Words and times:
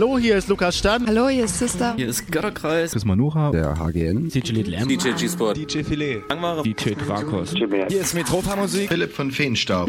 Hallo, 0.00 0.09
hier 0.20 0.36
ist 0.36 0.48
Lukas 0.48 0.76
Stan. 0.76 1.06
Hallo, 1.06 1.28
hier 1.28 1.44
ist 1.44 1.58
Sister. 1.58 1.94
Hier 1.96 2.08
ist 2.08 2.30
Götterkreis. 2.30 2.92
Chris 2.92 3.04
Manucha. 3.04 3.50
Der 3.52 3.78
HGN. 3.78 4.28
DJ 4.28 4.52
Little 4.52 4.76
M. 4.76 4.88
DJ 4.88 5.12
G-Sport. 5.16 5.56
DJ 5.56 5.82
Filet. 5.82 6.22
Langware. 6.28 6.62
DJ 6.62 6.90
Drakos. 6.94 7.54
Hier 7.54 8.00
ist 8.00 8.14
Metropa 8.14 8.54
Musik. 8.56 8.88
Philipp 8.88 9.12
von 9.12 9.30
Feenstaub. 9.30 9.88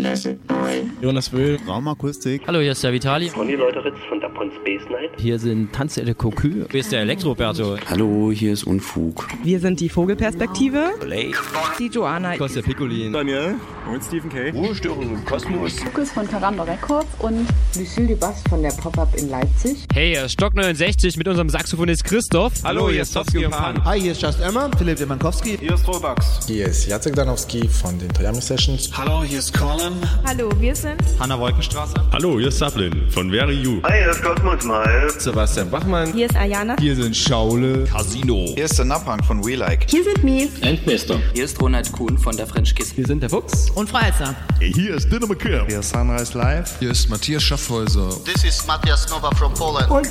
Jonas 1.02 1.34
Wöhl. 1.34 1.60
Raumakustik. 1.68 2.44
Hallo, 2.48 2.60
hier 2.60 2.72
ist 2.72 2.84
der 2.84 2.94
Vitali. 2.94 3.28
Conny 3.30 3.56
Leuteritz 3.56 3.98
von 4.08 4.20
der 4.22 4.30
Pon 4.30 4.50
Space 4.62 4.90
Night. 4.90 5.12
Hier 5.18 5.38
sind 5.38 5.74
Tanze 5.74 6.06
de 6.06 6.14
Cocu. 6.14 6.66
Hier 6.70 6.80
ist 6.80 6.92
der 6.92 7.02
Elektroberto. 7.02 7.76
Hallo, 7.90 8.32
hier 8.32 8.54
ist 8.54 8.64
Unfug. 8.64 9.28
Wir 9.44 9.60
sind 9.60 9.82
die 9.82 9.90
Vogelperspektive. 9.90 10.94
Die 11.78 11.88
Joana. 11.88 12.38
Kostja 12.38 12.62
Piccolin. 12.62 13.12
Daniel. 13.12 13.56
Und 13.92 14.04
Stephen 14.04 14.30
K. 14.30 14.52
Ruhestörung 14.52 15.16
im 15.16 15.26
Kosmos. 15.26 15.84
Lukas 15.84 16.12
von 16.12 16.28
Tarando 16.30 16.64
Records 16.64 17.10
und 17.20 17.48
Lucille 17.76 18.08
Dubas 18.08 18.42
von 18.50 18.62
der 18.62 18.72
Pop-Up 18.72 19.10
in 19.18 19.30
Leipzig. 19.30 19.86
Hey, 19.94 20.21
hier 20.22 20.28
ist 20.28 20.34
Stock 20.34 20.54
69 20.54 21.18
mit 21.18 21.28
unserem 21.28 21.50
Saxophonist 21.50 22.04
Christoph. 22.04 22.54
Hallo, 22.64 22.92
hier 22.92 23.02
ist 23.02 23.12
Tofsky 23.12 23.44
und 23.44 23.54
Pan. 23.54 23.84
Hi, 23.84 24.00
hier 24.00 24.12
ist 24.12 24.22
Just 24.22 24.40
Emma. 24.40 24.70
Philipp 24.78 25.00
Demankowski. 25.00 25.58
Hier 25.58 25.74
ist 25.74 25.88
Robax. 25.88 26.42
Hier 26.46 26.68
ist 26.68 26.86
Jacek 26.86 27.16
Danowski 27.16 27.68
von 27.68 27.98
den 27.98 28.08
Toyami 28.10 28.40
Sessions. 28.40 28.92
Hallo, 28.96 29.24
hier 29.24 29.40
ist 29.40 29.52
Colin. 29.52 29.94
Hallo, 30.24 30.52
wir 30.60 30.76
sind 30.76 31.02
Hanna 31.20 31.40
Wolkenstraße. 31.40 31.96
Hallo, 32.12 32.38
hier 32.38 32.50
ist 32.50 32.60
Sablin 32.60 33.10
von 33.10 33.32
Very 33.32 33.64
You. 33.64 33.82
Hi, 33.82 33.98
hier 33.98 34.12
ist 34.12 34.22
Kosmos 34.22 34.64
Mal. 34.64 35.10
Sebastian 35.18 35.72
Bachmann. 35.72 36.14
Hier 36.14 36.28
ist 36.28 36.36
Ayana. 36.36 36.76
Hier 36.80 36.96
sind 36.96 37.18
Schaule. 37.18 37.86
Casino. 37.86 38.52
Hier 38.54 38.66
ist 38.66 38.78
der 38.78 38.86
Napang 38.86 39.24
von 39.24 39.44
We 39.44 39.56
Like. 39.56 39.90
Hier 39.90 40.04
sind 40.04 40.24
Mies. 40.24 40.52
Endmester. 40.62 41.20
Hier 41.34 41.46
ist 41.46 41.60
Ronald 41.60 41.92
Kuhn 41.92 42.16
von 42.20 42.38
der 42.38 42.46
French 42.46 42.76
Kiss. 42.76 42.96
Wir 42.96 43.08
sind 43.08 43.24
der 43.24 43.32
Fuchs. 43.32 43.72
Und 43.72 43.90
Freizer. 43.90 44.36
Hier 44.60 44.94
ist 44.94 45.12
Dinner 45.12 45.26
McKim. 45.26 45.66
Hier 45.68 45.80
ist 45.80 45.90
Sunrise 45.90 46.38
Live. 46.38 46.78
Hier 46.78 46.92
ist 46.92 47.10
Matthias 47.10 47.42
Schaffhäuser. 47.42 48.10
This 48.24 48.44
is 48.44 48.68
Matthias 48.68 49.10
Nova 49.10 49.32
from 49.32 49.56
Poland. 49.56 49.90
Und 49.90 50.11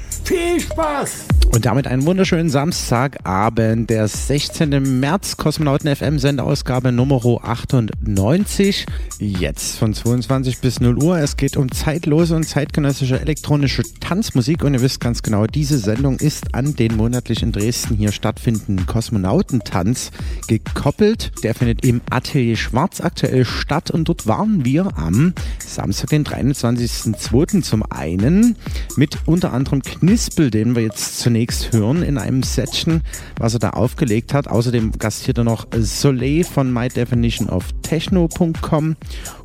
Viel 0.23 0.59
Spaß! 0.59 1.25
Und 1.53 1.65
damit 1.65 1.85
einen 1.85 2.05
wunderschönen 2.05 2.49
Samstagabend, 2.49 3.89
der 3.89 4.07
16. 4.07 4.99
März, 5.01 5.35
Kosmonauten 5.35 5.93
FM 5.93 6.17
Sendeausgabe 6.17 6.93
Nummer 6.93 7.21
98. 7.43 8.85
Jetzt 9.19 9.77
von 9.77 9.93
22 9.93 10.59
bis 10.59 10.79
0 10.79 11.03
Uhr. 11.03 11.17
Es 11.17 11.35
geht 11.35 11.57
um 11.57 11.69
zeitlose 11.69 12.37
und 12.37 12.45
zeitgenössische 12.45 13.19
elektronische 13.19 13.83
Tanzmusik 13.99 14.63
und 14.63 14.75
ihr 14.75 14.81
wisst 14.81 15.01
ganz 15.01 15.23
genau, 15.23 15.45
diese 15.45 15.77
Sendung 15.77 16.19
ist 16.19 16.55
an 16.55 16.73
den 16.77 16.95
monatlich 16.95 17.43
in 17.43 17.51
Dresden 17.51 17.97
hier 17.97 18.13
stattfindenden 18.13 18.85
Kosmonautentanz 18.85 20.11
gekoppelt. 20.47 21.31
Der 21.43 21.53
findet 21.53 21.83
im 21.83 21.99
Atelier 22.09 22.55
Schwarz 22.55 23.01
aktuell 23.01 23.43
statt 23.43 23.91
und 23.91 24.07
dort 24.07 24.25
waren 24.25 24.63
wir 24.63 24.97
am 24.97 25.33
Samstag, 25.59 26.11
den 26.11 26.23
23.02. 26.23 27.61
zum 27.61 27.83
einen 27.91 28.55
mit 28.95 29.17
unter 29.25 29.51
anderem 29.51 29.81
Knispel, 30.01 30.49
den 30.49 30.75
wir 30.75 30.81
jetzt 30.81 31.19
zunächst 31.19 31.73
hören 31.73 32.01
in 32.01 32.17
einem 32.17 32.41
Setchen, 32.41 33.03
was 33.37 33.53
er 33.53 33.59
da 33.59 33.69
aufgelegt 33.69 34.33
hat. 34.33 34.47
Außerdem 34.47 34.93
gastierte 34.97 35.43
noch 35.43 35.67
Soleil 35.77 36.43
von 36.43 36.73
My 36.73 36.87
Definition 36.87 37.47
of 37.47 37.67
Techno.com 37.83 38.95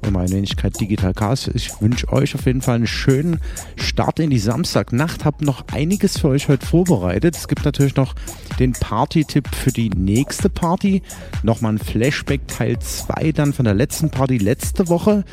und 0.01 0.13
meine 0.13 0.31
Wenigkeit 0.31 0.81
Digital 0.81 1.13
Chaos. 1.13 1.49
Ich 1.49 1.83
wünsche 1.83 2.11
euch 2.11 2.35
auf 2.35 2.47
jeden 2.47 2.63
Fall 2.63 2.77
einen 2.77 2.87
schönen 2.87 3.41
Start 3.77 4.19
in 4.19 4.31
die 4.31 4.39
Samstagnacht. 4.39 5.27
Hab 5.27 5.43
noch 5.43 5.63
einiges 5.75 6.17
für 6.17 6.29
euch 6.29 6.49
heute 6.49 6.65
vorbereitet. 6.65 7.37
Es 7.37 7.49
gibt 7.49 7.67
natürlich 7.67 7.97
noch 7.97 8.15
den 8.59 8.73
Party-Tipp 8.73 9.55
für 9.55 9.73
die 9.73 9.91
nächste 9.91 10.49
Party. 10.49 11.03
Nochmal 11.43 11.75
ein 11.75 11.79
Flashback 11.79 12.49
Teil 12.49 12.79
2 12.79 13.33
dann 13.33 13.53
von 13.53 13.67
der 13.67 13.75
letzten 13.75 14.09
Party 14.09 14.39
letzte 14.39 14.89
Woche 14.89 15.27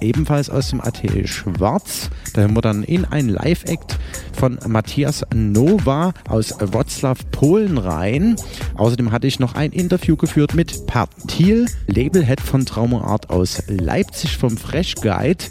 ebenfalls 0.00 0.50
aus 0.50 0.70
dem 0.70 0.80
Atelier 0.80 1.26
Schwarz. 1.26 2.10
Da 2.34 2.42
haben 2.42 2.54
wir 2.54 2.62
dann 2.62 2.82
in 2.82 3.04
ein 3.04 3.28
Live-Act 3.28 3.98
von 4.32 4.58
Matthias 4.66 5.24
Nova 5.34 6.12
aus 6.28 6.54
Wroclaw, 6.60 7.18
Polen 7.32 7.78
rein. 7.78 8.36
Außerdem 8.74 9.12
hatte 9.12 9.26
ich 9.26 9.38
noch 9.38 9.54
ein 9.54 9.72
Interview 9.72 10.16
geführt 10.16 10.54
mit 10.54 10.86
Pat 10.86 11.10
Thiel, 11.28 11.66
Labelhead 11.86 12.40
von 12.40 12.66
Traumaart 12.66 13.30
aus 13.30 13.62
Leipzig 13.68 14.36
vom 14.36 14.56
Fresh 14.56 14.96
Guide. 14.96 15.44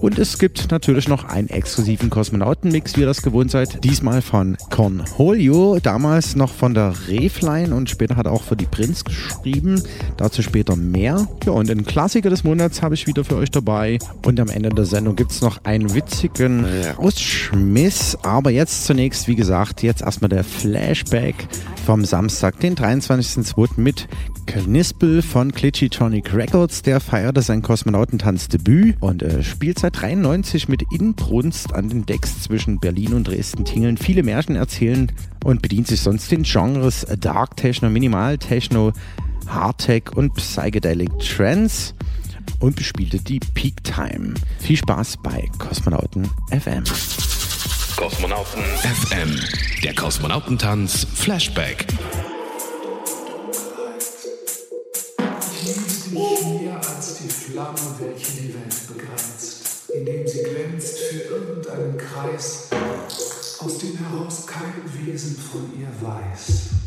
Und 0.00 0.18
es 0.18 0.38
gibt 0.38 0.70
natürlich 0.70 1.08
noch 1.08 1.24
einen 1.24 1.48
exklusiven 1.48 2.10
Kosmonautenmix, 2.10 2.96
wie 2.96 3.00
ihr 3.00 3.06
das 3.06 3.22
gewohnt 3.22 3.50
seid. 3.50 3.84
Diesmal 3.84 4.20
von 4.20 4.56
Cornholio, 4.70 5.78
damals 5.82 6.36
noch 6.36 6.52
von 6.52 6.74
der 6.74 6.92
Refline 7.08 7.74
und 7.74 7.88
später 7.88 8.16
hat 8.16 8.26
er 8.26 8.32
auch 8.32 8.42
für 8.42 8.56
die 8.56 8.66
Prinz 8.66 9.04
geschrieben. 9.04 9.82
Dazu 10.16 10.42
später 10.42 10.76
mehr. 10.76 11.26
Ja, 11.46 11.52
und 11.52 11.70
einen 11.70 11.86
Klassiker 11.86 12.28
des 12.28 12.44
Monats 12.44 12.82
habe 12.82 12.94
ich 12.94 13.06
wieder 13.06 13.24
für 13.24 13.36
euch 13.36 13.50
dabei. 13.50 13.73
Und 14.24 14.40
am 14.40 14.48
Ende 14.48 14.70
der 14.70 14.84
Sendung 14.84 15.16
gibt 15.16 15.32
es 15.32 15.40
noch 15.40 15.64
einen 15.64 15.94
witzigen 15.94 16.64
Rausschmiss. 16.96 18.18
Aber 18.22 18.50
jetzt 18.50 18.86
zunächst, 18.86 19.28
wie 19.28 19.34
gesagt, 19.34 19.82
jetzt 19.82 20.02
erstmal 20.02 20.28
der 20.28 20.44
Flashback 20.44 21.48
vom 21.84 22.04
Samstag, 22.04 22.60
den 22.60 22.74
23.02. 22.76 23.72
mit 23.76 24.08
Knispel 24.46 25.22
von 25.22 25.52
Klitschitonic 25.52 26.34
Records. 26.34 26.82
Der 26.82 27.00
feierte 27.00 27.42
sein 27.42 27.62
Kosmonautentanzdebüt 27.62 28.96
und 29.00 29.22
äh, 29.22 29.42
spielt 29.42 29.78
seit 29.78 30.00
93 30.00 30.68
mit 30.68 30.84
Inbrunst 30.92 31.74
an 31.74 31.88
den 31.88 32.06
Decks 32.06 32.42
zwischen 32.42 32.78
Berlin 32.78 33.14
und 33.14 33.28
Dresden-Tingeln. 33.28 33.96
Viele 33.96 34.22
Märchen 34.22 34.56
erzählen 34.56 35.10
und 35.44 35.62
bedient 35.62 35.88
sich 35.88 36.00
sonst 36.00 36.30
den 36.30 36.44
Genres 36.44 37.06
Dark 37.20 37.56
Techno, 37.56 37.90
Minimal 37.90 38.38
Techno, 38.38 38.92
Hardtech 39.46 40.04
und 40.14 40.34
Psychedelic 40.34 41.10
Trance 41.18 41.94
und 42.60 42.76
bespielte 42.76 43.18
die 43.18 43.40
Peak 43.40 43.82
Time. 43.84 44.34
Viel 44.60 44.76
Spaß 44.76 45.18
bei 45.22 45.50
Kosmonauten 45.58 46.28
FM. 46.50 46.84
Kosmonauten 47.96 48.62
FM. 48.62 49.40
Der 49.82 49.94
Kosmonautentanz 49.94 51.06
Flashback. 51.14 51.86
mehr 56.14 56.76
als 56.76 57.18
die 57.18 57.28
Flamme, 57.28 57.78
welche 57.98 58.32
die 58.32 58.54
Welt 58.54 58.86
begrenzt, 58.88 59.90
indem 59.94 60.26
sie 60.26 60.42
glänzt 60.42 60.98
für 60.98 61.18
irgendeinen 61.18 61.98
Kreis, 61.98 62.68
aus 63.60 63.78
dem 63.78 63.96
heraus 63.96 64.46
kein 64.46 65.06
Wesen 65.06 65.36
von 65.36 65.70
ihr 65.78 65.88
weiß. 66.00 66.83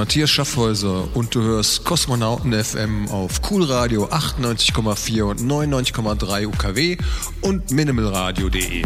Matthias 0.00 0.30
Schaffhäuser 0.30 1.14
und 1.14 1.34
du 1.34 1.42
hörst 1.42 1.84
Kosmonauten 1.84 2.54
FM 2.54 3.08
auf 3.08 3.42
Coolradio 3.42 4.06
98,4 4.06 5.22
und 5.24 5.40
99,3 5.42 6.46
UKW 6.46 6.96
und 7.42 7.70
minimalradio.de. 7.70 8.82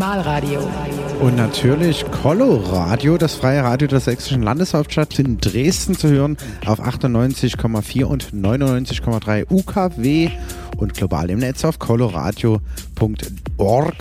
Minimalradio. 0.00 0.66
Und 1.20 1.36
natürlich 1.36 2.10
Coloradio, 2.10 3.18
das 3.18 3.34
freie 3.34 3.62
Radio 3.62 3.86
der 3.86 4.00
sächsischen 4.00 4.42
Landeshauptstadt 4.42 5.18
in 5.18 5.36
Dresden 5.36 5.94
zu 5.94 6.08
hören 6.08 6.38
auf 6.64 6.80
98,4 6.80 8.04
und 8.04 8.32
99,3 8.32 9.44
UKW 9.50 10.30
und 10.78 10.94
global 10.94 11.28
im 11.28 11.40
Netz 11.40 11.66
auf 11.66 11.78
coloradio.org 11.78 13.94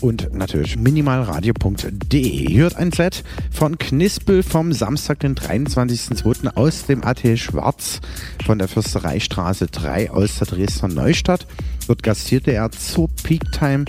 und 0.00 0.32
natürlich 0.32 0.78
minimalradio.de. 0.78 2.56
Hört 2.56 2.76
ein 2.76 2.92
Set 2.92 3.22
von 3.50 3.76
Knispel 3.76 4.42
vom 4.42 4.72
Samstag, 4.72 5.20
den 5.20 5.34
23.02. 5.34 6.56
aus 6.56 6.86
dem 6.86 7.04
AT 7.04 7.38
Schwarz 7.38 8.00
von 8.46 8.58
der 8.58 8.68
Fürstereistraße 8.68 9.66
3 9.66 10.12
aus 10.12 10.38
der 10.38 10.46
Dresdner 10.46 10.88
Neustadt. 10.88 11.46
Dort 11.88 12.02
gastierte 12.02 12.52
er 12.52 12.70
zur 12.70 13.10
Peak 13.22 13.52
Time 13.52 13.84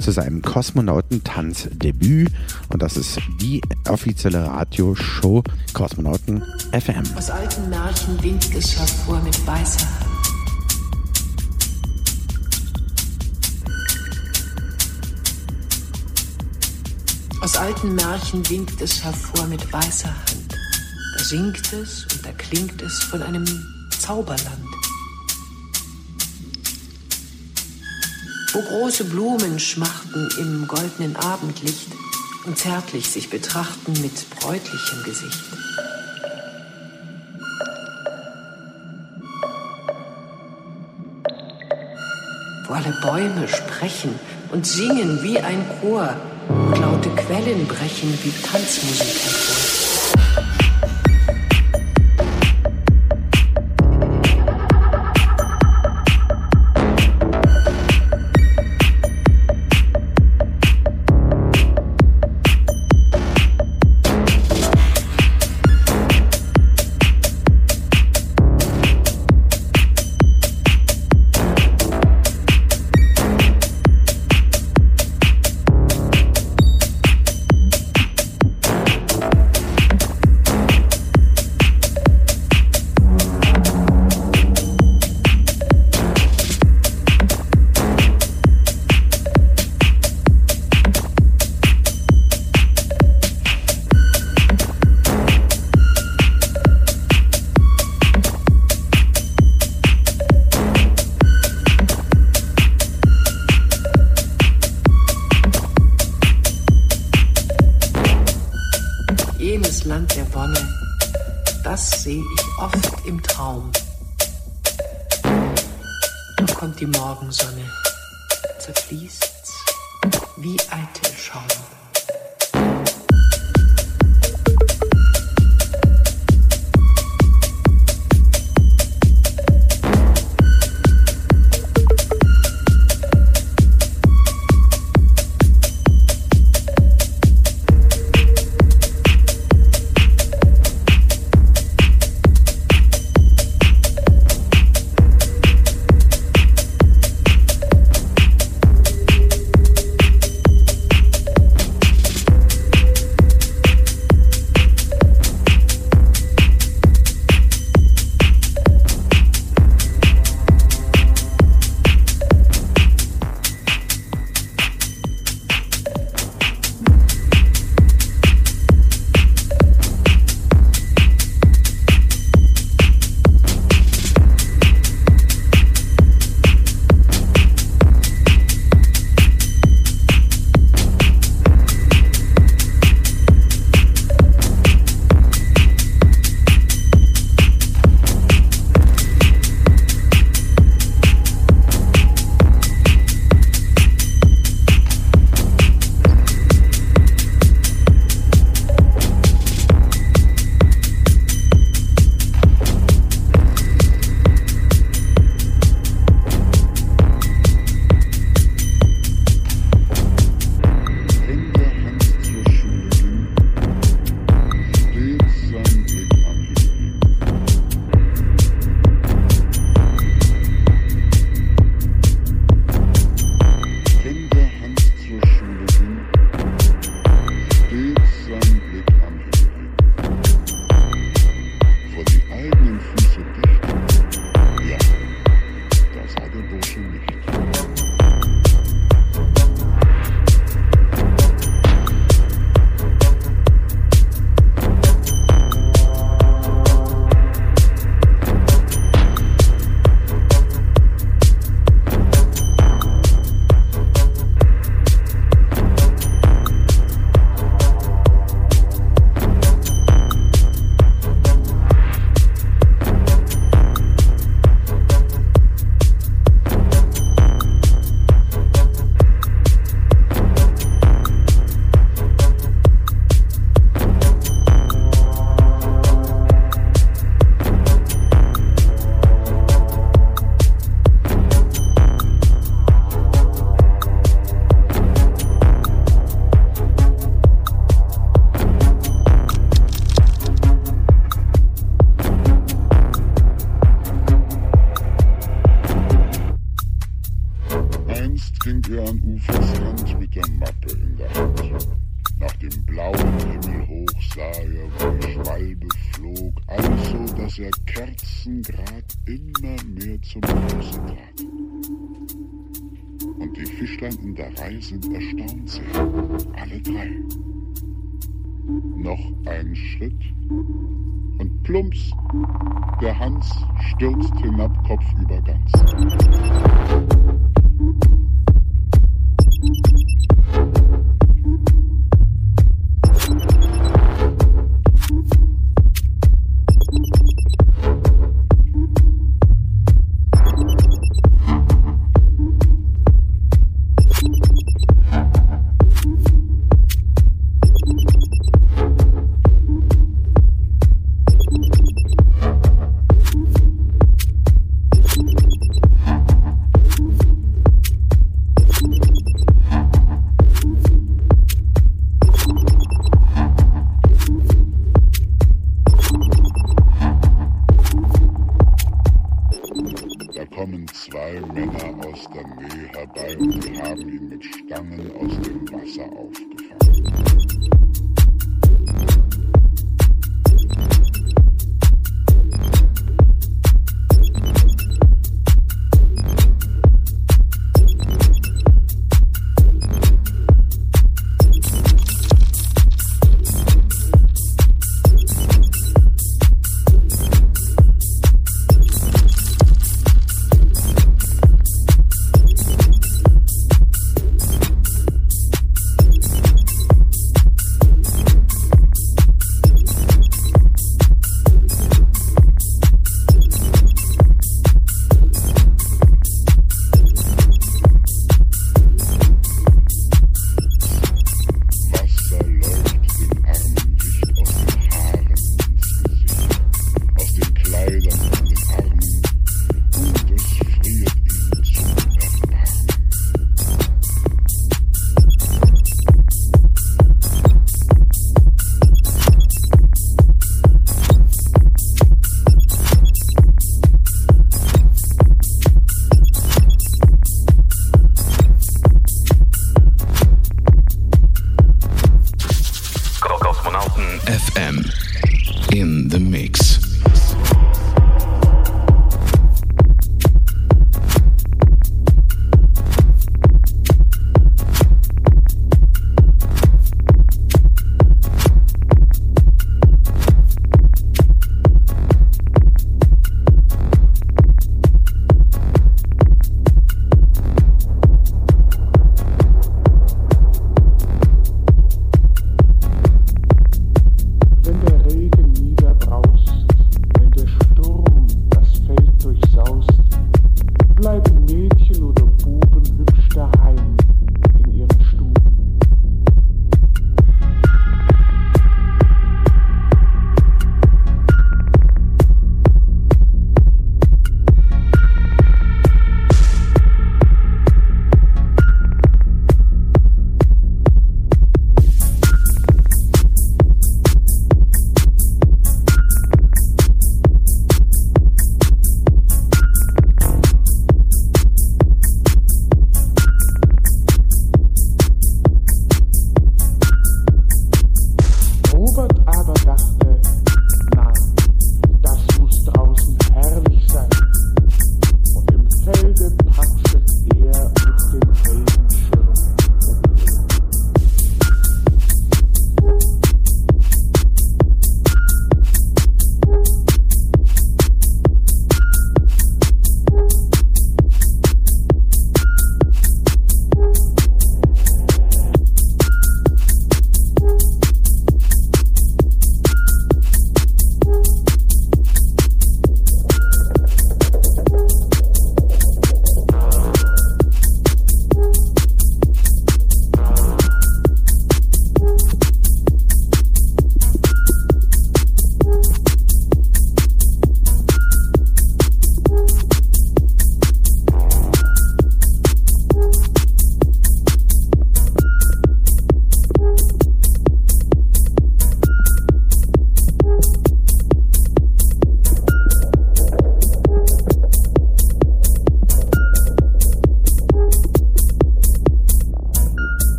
zu 0.00 0.10
seinem 0.10 0.42
Kosmonautentanzdebüt 0.42 2.30
und 2.68 2.82
das 2.82 2.96
ist 2.96 3.20
die 3.40 3.60
offizielle 3.88 4.46
Radioshow 4.46 5.42
Kosmonauten 5.72 6.42
FM. 6.72 7.02
Aus 7.16 7.30
alten 7.30 7.68
Märchen 7.70 8.22
winkt 8.22 8.54
es 8.54 8.78
hervor 8.78 9.20
mit 9.22 9.46
weißer 9.46 9.86
Hand. 9.86 10.12
Aus 17.42 17.56
alten 17.56 17.94
Märchen 17.94 18.48
winkt 18.48 18.80
es 18.80 19.02
hervor 19.02 19.46
mit 19.46 19.72
weißer 19.72 20.08
Hand. 20.08 20.56
Da 21.16 21.24
singt 21.24 21.72
es 21.72 22.06
und 22.12 22.24
da 22.24 22.30
klingt 22.32 22.80
es 22.82 23.02
von 23.02 23.22
einem 23.22 23.44
Zauberland. 23.98 24.81
Wo 28.52 28.60
große 28.60 29.04
Blumen 29.04 29.58
schmachten 29.58 30.28
im 30.38 30.68
goldenen 30.68 31.16
Abendlicht 31.16 31.88
und 32.44 32.58
zärtlich 32.58 33.08
sich 33.08 33.30
betrachten 33.30 33.92
mit 34.02 34.28
bräutlichem 34.28 35.02
Gesicht. 35.04 35.42
Wo 42.66 42.74
alle 42.74 42.94
Bäume 43.00 43.48
sprechen 43.48 44.18
und 44.50 44.66
singen 44.66 45.22
wie 45.22 45.38
ein 45.38 45.64
Chor 45.80 46.14
und 46.48 46.78
laute 46.78 47.08
Quellen 47.10 47.66
brechen 47.66 48.18
wie 48.22 48.32
Tanzmusik 48.42 49.18
hervor. 49.24 49.61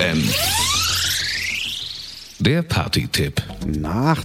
FM. 0.00 0.49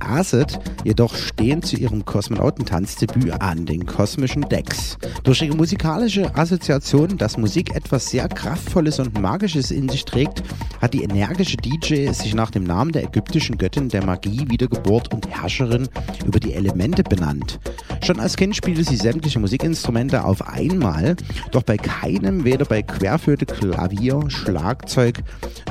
Aset 0.00 0.58
jedoch 0.84 1.14
stehen 1.14 1.62
zu 1.62 1.76
ihrem 1.76 2.04
Kosmonautentanzdebüt 2.04 3.40
an 3.40 3.66
den 3.66 3.86
kosmischen 3.86 4.42
Decks. 4.48 4.98
Durch 5.22 5.42
ihre 5.42 5.56
musikalische 5.56 6.34
Assoziation, 6.36 7.16
dass 7.16 7.38
Musik 7.38 7.74
etwas 7.74 8.10
sehr 8.10 8.28
Kraftvolles 8.28 8.98
und 8.98 9.20
Magisches 9.20 9.70
in 9.70 9.88
sich 9.88 10.04
trägt, 10.04 10.42
hat 10.80 10.94
die 10.94 11.02
energische 11.02 11.56
DJ 11.56 12.10
sich 12.12 12.34
nach 12.34 12.50
dem 12.50 12.64
Namen 12.64 12.92
der 12.92 13.04
ägyptischen 13.04 13.56
Göttin 13.56 13.88
der 13.88 14.04
Magie 14.04 14.44
wiedergeboren 14.48 15.08
und 15.12 15.28
Herrscherin 15.28 15.88
über 16.26 16.40
die 16.40 16.52
Elemente 16.52 17.02
benannt. 17.02 17.58
Schon 18.02 18.20
als 18.20 18.36
Kind 18.36 18.54
spielte 18.54 18.84
sie 18.84 18.96
sämtliche 18.96 19.38
Musikinstrumente 19.38 20.24
auf 20.24 20.46
einmal, 20.46 21.16
doch 21.52 21.62
bei 21.62 21.76
keinem, 21.76 22.44
weder 22.44 22.66
bei 22.66 22.82
Querflöte, 23.04 23.44
Klavier, 23.44 24.30
Schlagzeug 24.30 25.22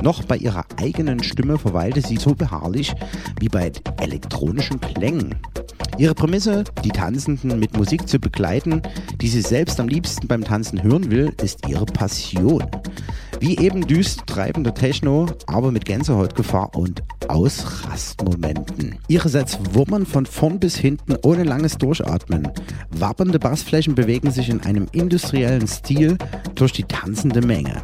noch 0.02 0.22
bei 0.22 0.36
ihrer 0.36 0.66
eigenen 0.76 1.20
Stimme 1.20 1.58
verweilte 1.58 2.00
sie 2.00 2.16
so 2.16 2.32
beharrlich 2.36 2.94
wie 3.40 3.48
bei 3.48 3.72
elektronischen 4.00 4.80
Klängen. 4.80 5.34
Ihre 5.98 6.14
Prämisse, 6.14 6.62
die 6.84 6.90
Tanzenden 6.90 7.58
mit 7.58 7.76
Musik 7.76 8.08
zu 8.08 8.20
begleiten, 8.20 8.82
die 9.20 9.26
sie 9.26 9.40
selbst 9.40 9.80
am 9.80 9.88
liebsten 9.88 10.28
beim 10.28 10.44
Tanzen 10.44 10.84
hören 10.84 11.10
will, 11.10 11.34
ist 11.42 11.66
ihre 11.66 11.86
Passion. 11.86 12.64
Wie 13.46 13.58
eben 13.58 13.86
düst 13.86 14.26
treibender 14.26 14.72
Techno, 14.72 15.26
aber 15.46 15.70
mit 15.70 15.84
Gänsehautgefahr 15.84 16.74
und 16.74 17.02
Ausrastmomenten. 17.28 18.96
Ihre 19.08 19.28
Sets 19.28 19.58
wummern 19.72 20.06
von 20.06 20.24
vorn 20.24 20.58
bis 20.58 20.78
hinten 20.78 21.14
ohne 21.22 21.44
langes 21.44 21.76
Durchatmen. 21.76 22.48
Wappernde 22.92 23.38
Bassflächen 23.38 23.94
bewegen 23.94 24.30
sich 24.30 24.48
in 24.48 24.62
einem 24.62 24.86
industriellen 24.92 25.66
Stil 25.66 26.16
durch 26.54 26.72
die 26.72 26.84
tanzende 26.84 27.42
Menge. 27.42 27.82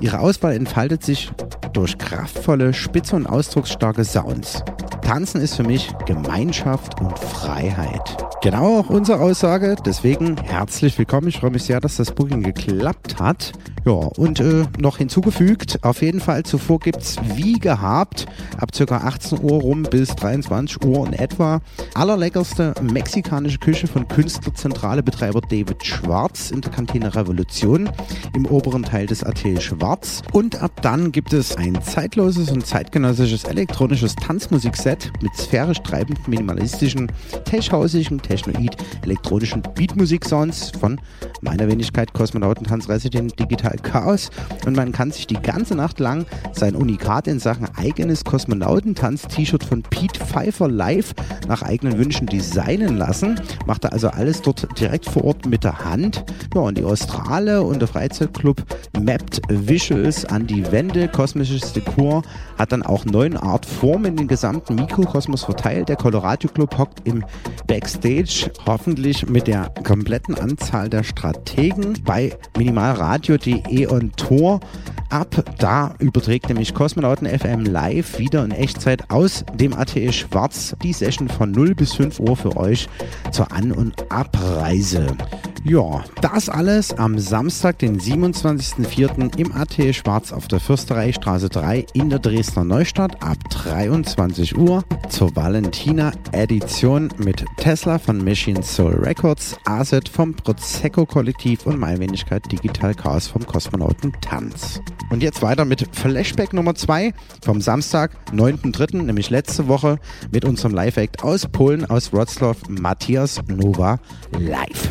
Ihre 0.00 0.18
Auswahl 0.18 0.56
entfaltet 0.56 1.04
sich 1.04 1.30
durch 1.74 1.96
kraftvolle, 1.96 2.74
spitze 2.74 3.14
und 3.14 3.28
ausdrucksstarke 3.28 4.04
Sounds. 4.04 4.64
Tanzen 5.02 5.40
ist 5.40 5.54
für 5.54 5.62
mich 5.62 5.92
Gemeinschaft 6.06 7.00
und 7.00 7.16
Freiheit. 7.16 8.16
Genau 8.42 8.80
auch 8.80 8.90
unsere 8.90 9.20
Aussage, 9.20 9.76
deswegen 9.86 10.36
herzlich 10.38 10.98
willkommen. 10.98 11.28
Ich 11.28 11.38
freue 11.38 11.52
mich 11.52 11.62
sehr, 11.62 11.80
dass 11.80 11.96
das 11.96 12.10
Booking 12.10 12.42
geklappt 12.42 13.20
hat. 13.20 13.52
Ja, 13.88 13.94
und 13.94 14.38
äh, 14.38 14.66
noch 14.78 14.98
hinzugefügt, 14.98 15.82
auf 15.82 16.02
jeden 16.02 16.20
Fall 16.20 16.42
zuvor 16.42 16.78
gibt 16.78 17.00
es 17.00 17.16
wie 17.36 17.54
gehabt, 17.54 18.26
ab 18.58 18.70
ca. 18.76 18.84
18 18.98 19.42
Uhr 19.42 19.62
rum 19.62 19.84
bis 19.84 20.14
23 20.14 20.84
Uhr 20.84 21.06
in 21.06 21.14
etwa, 21.14 21.62
allerleckerste 21.94 22.74
mexikanische 22.82 23.56
Küche 23.56 23.86
von 23.86 24.06
Künstlerzentrale 24.06 25.02
Betreiber 25.02 25.40
David 25.40 25.82
Schwarz 25.82 26.50
in 26.50 26.60
der 26.60 26.70
Kantine 26.70 27.14
Revolution 27.14 27.88
im 28.34 28.44
oberen 28.44 28.82
Teil 28.82 29.06
des 29.06 29.24
Atelier 29.24 29.62
Schwarz. 29.62 30.20
Und 30.32 30.60
ab 30.60 30.82
dann 30.82 31.10
gibt 31.10 31.32
es 31.32 31.56
ein 31.56 31.80
zeitloses 31.80 32.50
und 32.50 32.66
zeitgenössisches 32.66 33.44
elektronisches 33.44 34.14
Tanzmusikset 34.16 35.10
mit 35.22 35.34
sphärisch 35.34 35.80
treibenden, 35.82 36.22
minimalistischen, 36.26 37.10
techhausigen, 37.46 38.20
technoid, 38.20 38.76
elektronischen 39.02 39.62
Beatmusik-Sounds 39.62 40.72
von 40.78 41.00
meiner 41.40 41.66
Wenigkeit 41.68 42.12
Kosmonautentanz-Resident 42.12 43.38
Digital 43.40 43.77
Chaos 43.82 44.30
und 44.66 44.76
man 44.76 44.92
kann 44.92 45.10
sich 45.10 45.26
die 45.26 45.40
ganze 45.40 45.74
Nacht 45.74 46.00
lang 46.00 46.26
sein 46.52 46.74
Unikat 46.74 47.26
in 47.26 47.38
Sachen 47.38 47.68
eigenes 47.76 48.24
Kosmonautentanz-T-Shirt 48.24 49.64
von 49.64 49.82
Pete 49.82 50.20
Pfeiffer 50.24 50.68
live 50.68 51.14
nach 51.46 51.62
eigenen 51.62 51.98
Wünschen 51.98 52.26
designen 52.26 52.96
lassen. 52.96 53.40
Macht 53.66 53.84
er 53.84 53.92
also 53.92 54.08
alles 54.08 54.42
dort 54.42 54.68
direkt 54.78 55.06
vor 55.06 55.24
Ort 55.24 55.46
mit 55.46 55.64
der 55.64 55.84
Hand. 55.84 56.24
Ja, 56.54 56.62
und 56.62 56.78
die 56.78 56.84
Australe 56.84 57.62
und 57.62 57.80
der 57.80 57.88
Freizeitclub 57.88 58.62
mappt 59.00 59.40
Visuals 59.48 60.24
an 60.24 60.46
die 60.46 60.70
Wände. 60.70 61.08
Kosmisches 61.08 61.72
Dekor 61.72 62.22
hat 62.58 62.72
dann 62.72 62.82
auch 62.82 63.04
neun 63.04 63.36
Art 63.36 63.66
Formen 63.66 64.06
in 64.06 64.16
den 64.16 64.28
gesamten 64.28 64.74
Mikrokosmos 64.74 65.44
verteilt. 65.44 65.88
Der 65.88 65.96
Colorado 65.96 66.48
Club 66.48 66.76
hockt 66.78 67.06
im 67.06 67.24
Backstage, 67.66 68.50
hoffentlich 68.66 69.28
mit 69.28 69.46
der 69.46 69.72
kompletten 69.84 70.36
Anzahl 70.36 70.88
der 70.88 71.04
Strategen 71.04 72.02
bei 72.04 72.36
minimalradio.de 72.56 73.67
on 73.86 74.10
Tour 74.10 74.60
ab. 75.10 75.44
Da 75.58 75.94
überträgt 75.98 76.48
nämlich 76.48 76.74
Kosmonauten 76.74 77.26
FM 77.26 77.64
live 77.64 78.18
wieder 78.18 78.44
in 78.44 78.50
Echtzeit 78.50 79.10
aus 79.10 79.44
dem 79.54 79.72
ATE 79.72 80.12
Schwarz 80.12 80.74
die 80.82 80.92
Session 80.92 81.28
von 81.28 81.50
0 81.50 81.74
bis 81.74 81.94
5 81.94 82.20
Uhr 82.20 82.36
für 82.36 82.56
euch 82.56 82.88
zur 83.32 83.52
An- 83.52 83.72
und 83.72 84.10
Abreise. 84.10 85.06
Ja, 85.64 86.04
das 86.22 86.48
alles 86.48 86.96
am 86.96 87.18
Samstag, 87.18 87.78
den 87.80 88.00
27.04. 88.00 89.36
im 89.36 89.52
AT 89.52 89.94
Schwarz 89.94 90.32
auf 90.32 90.48
der 90.48 90.60
Fürstereistraße 90.60 91.48
3 91.48 91.84
in 91.92 92.10
der 92.10 92.20
Dresdner 92.20 92.64
Neustadt 92.64 93.22
ab 93.22 93.36
23 93.50 94.56
Uhr 94.56 94.84
zur 95.08 95.34
Valentina 95.34 96.12
Edition 96.32 97.08
mit 97.18 97.44
Tesla 97.56 97.98
von 97.98 98.24
Machine 98.24 98.62
Soul 98.62 98.94
Records, 98.94 99.56
Aset 99.64 100.08
vom 100.08 100.34
Prosecco 100.34 101.04
Kollektiv 101.04 101.66
und 101.66 101.78
meine 101.78 101.98
Wenigkeit 101.98 102.50
Digital 102.50 102.94
Chaos 102.94 103.26
vom 103.26 103.44
Kosmonauten 103.44 104.12
Tanz. 104.20 104.80
Und 105.10 105.22
jetzt 105.22 105.42
weiter 105.42 105.64
mit 105.64 105.84
Flashback 105.92 106.52
Nummer 106.52 106.74
2 106.74 107.14
vom 107.42 107.60
Samstag, 107.60 108.12
9.3., 108.32 109.02
nämlich 109.02 109.30
letzte 109.30 109.68
Woche 109.68 109.98
mit 110.30 110.44
unserem 110.44 110.74
Live-Act 110.74 111.22
aus 111.22 111.46
Polen, 111.46 111.84
aus 111.86 112.12
Wroclaw, 112.12 112.56
Matthias 112.68 113.40
Nova 113.48 113.98
live. 114.38 114.88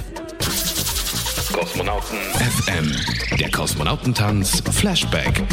Kosmonauten 1.54 2.18
FM, 2.34 3.38
der 3.40 3.52
Kosmonautentanz 3.52 4.62
Flashback. 4.72 5.44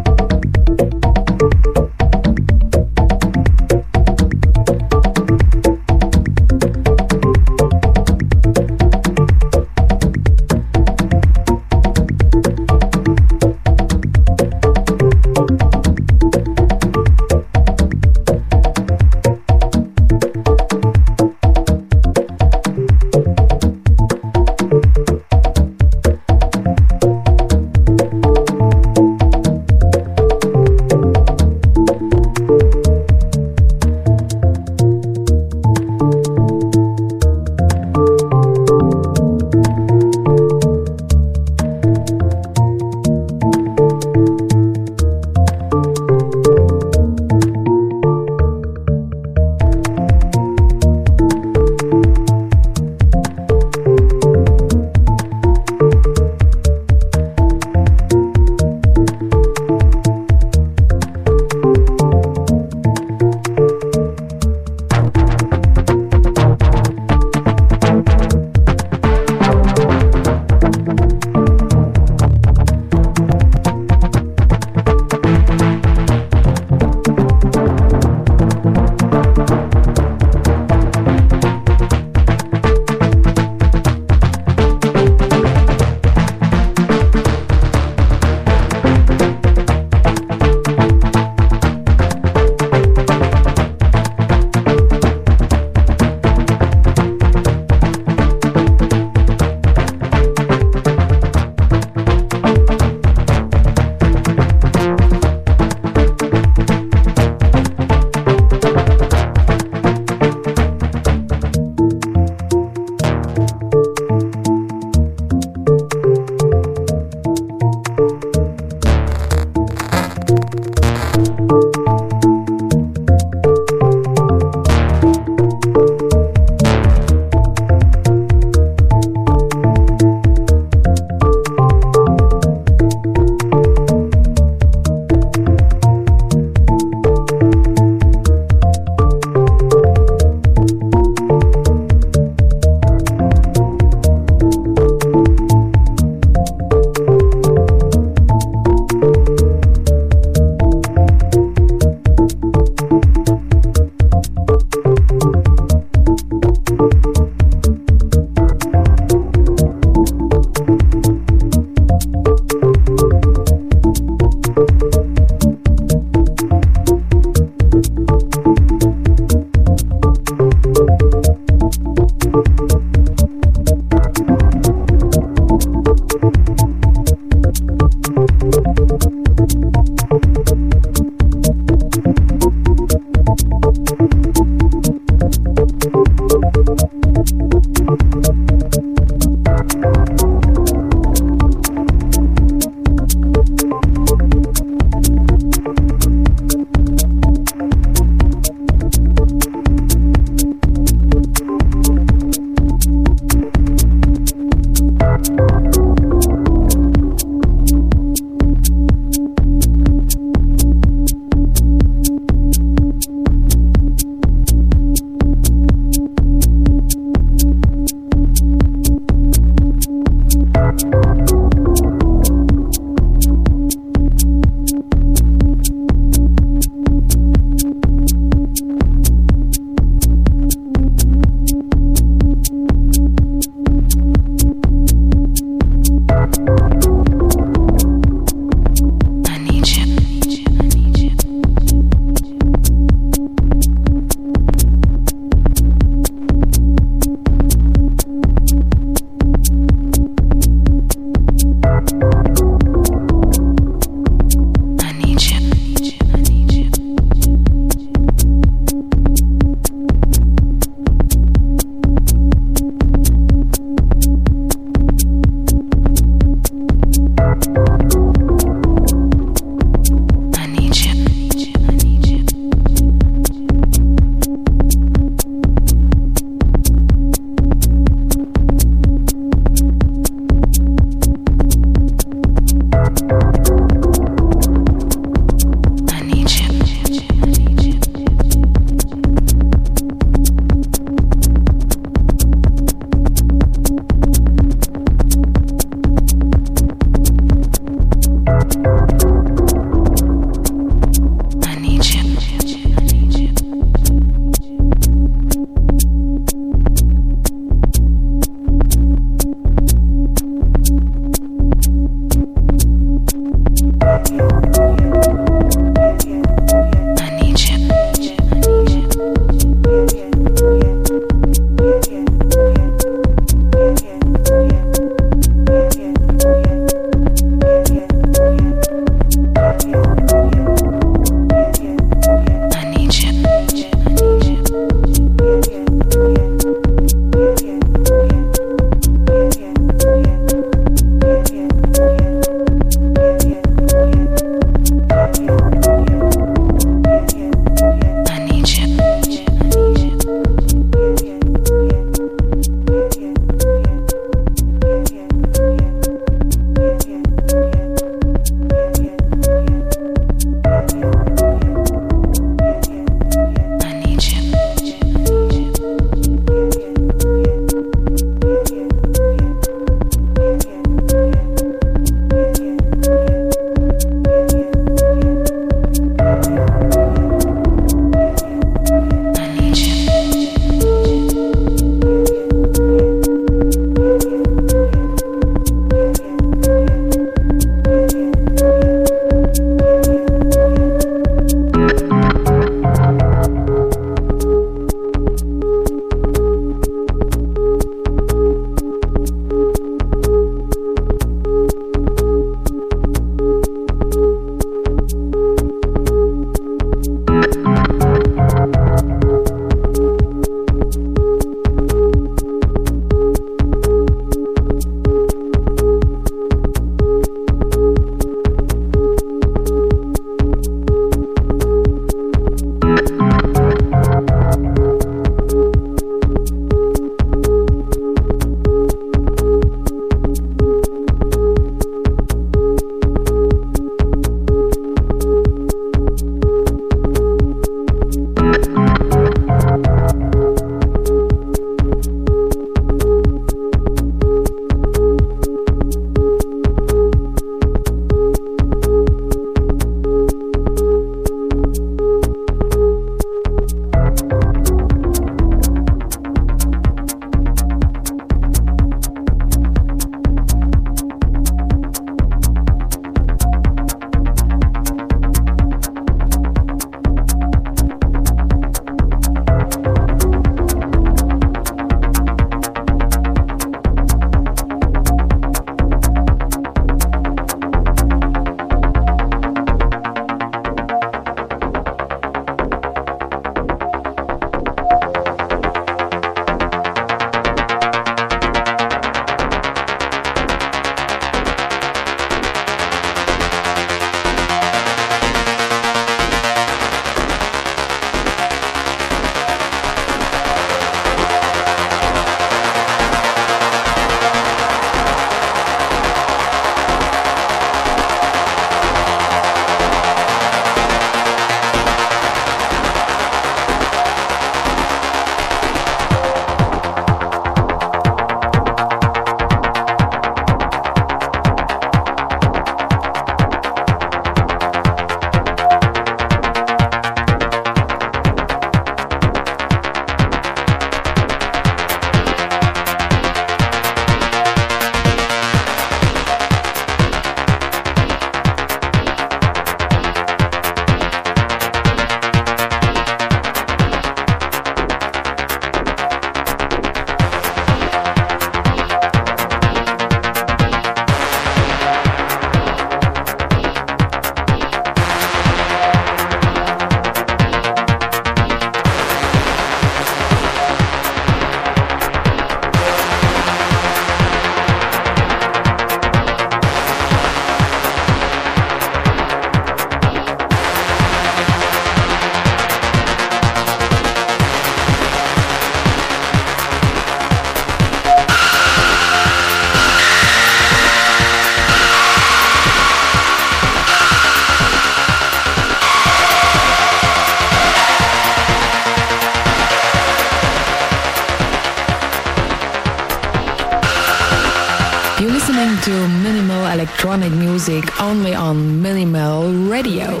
Listening 595.08 595.58
to 595.64 595.70
minimal 596.02 596.46
electronic 596.46 597.10
music 597.12 597.64
only 597.80 598.14
on 598.14 598.60
Minimal 598.62 599.32
Radio. 599.50 600.00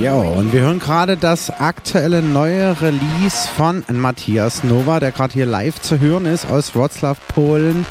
Ja, 0.00 0.14
und 0.14 0.52
wir 0.52 0.60
hören 0.60 0.78
gerade 0.78 1.16
das 1.16 1.50
aktuelle 1.50 2.20
neue 2.20 2.80
Release 2.80 3.48
von 3.56 3.84
Matthias 3.90 4.64
Nova, 4.64 5.00
der 5.00 5.12
gerade 5.12 5.32
hier 5.32 5.46
live 5.46 5.80
zu 5.80 5.98
hören 5.98 6.26
ist 6.26 6.50
aus 6.50 6.74
Wroclaw, 6.74 7.16
Polen. 7.28 7.86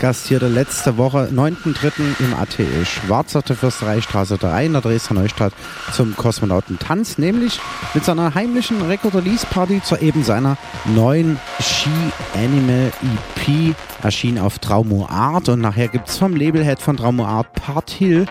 Gastierte 0.00 0.48
letzte 0.48 0.96
Woche, 0.96 1.28
9.3. 1.30 1.92
im 2.20 2.34
ATL 2.34 2.86
Schwarz 2.86 3.36
auf 3.36 3.44
der 3.44 3.54
Fürstereistraße 3.54 4.38
3 4.38 4.64
in 4.64 4.72
der 4.72 4.80
Dresdner 4.80 5.20
Neustadt 5.20 5.52
zum 5.92 6.16
Kosmonautentanz, 6.16 7.18
nämlich 7.18 7.60
mit 7.92 8.06
seiner 8.06 8.34
heimlichen 8.34 8.80
Record-Release-Party 8.80 9.82
zu 9.82 9.96
eben 9.96 10.24
seiner 10.24 10.56
neuen 10.86 11.38
Ski-Animal 11.60 12.90
EP. 13.02 13.76
Erschien 14.02 14.38
auf 14.38 14.58
Traumo 14.58 15.06
Art 15.06 15.50
und 15.50 15.60
nachher 15.60 15.88
gibt 15.88 16.08
es 16.08 16.16
vom 16.16 16.34
Labelhead 16.34 16.80
von 16.80 16.96
Traumo 16.96 17.26
Art 17.26 17.52
Part 17.52 17.90
Hill 17.90 18.24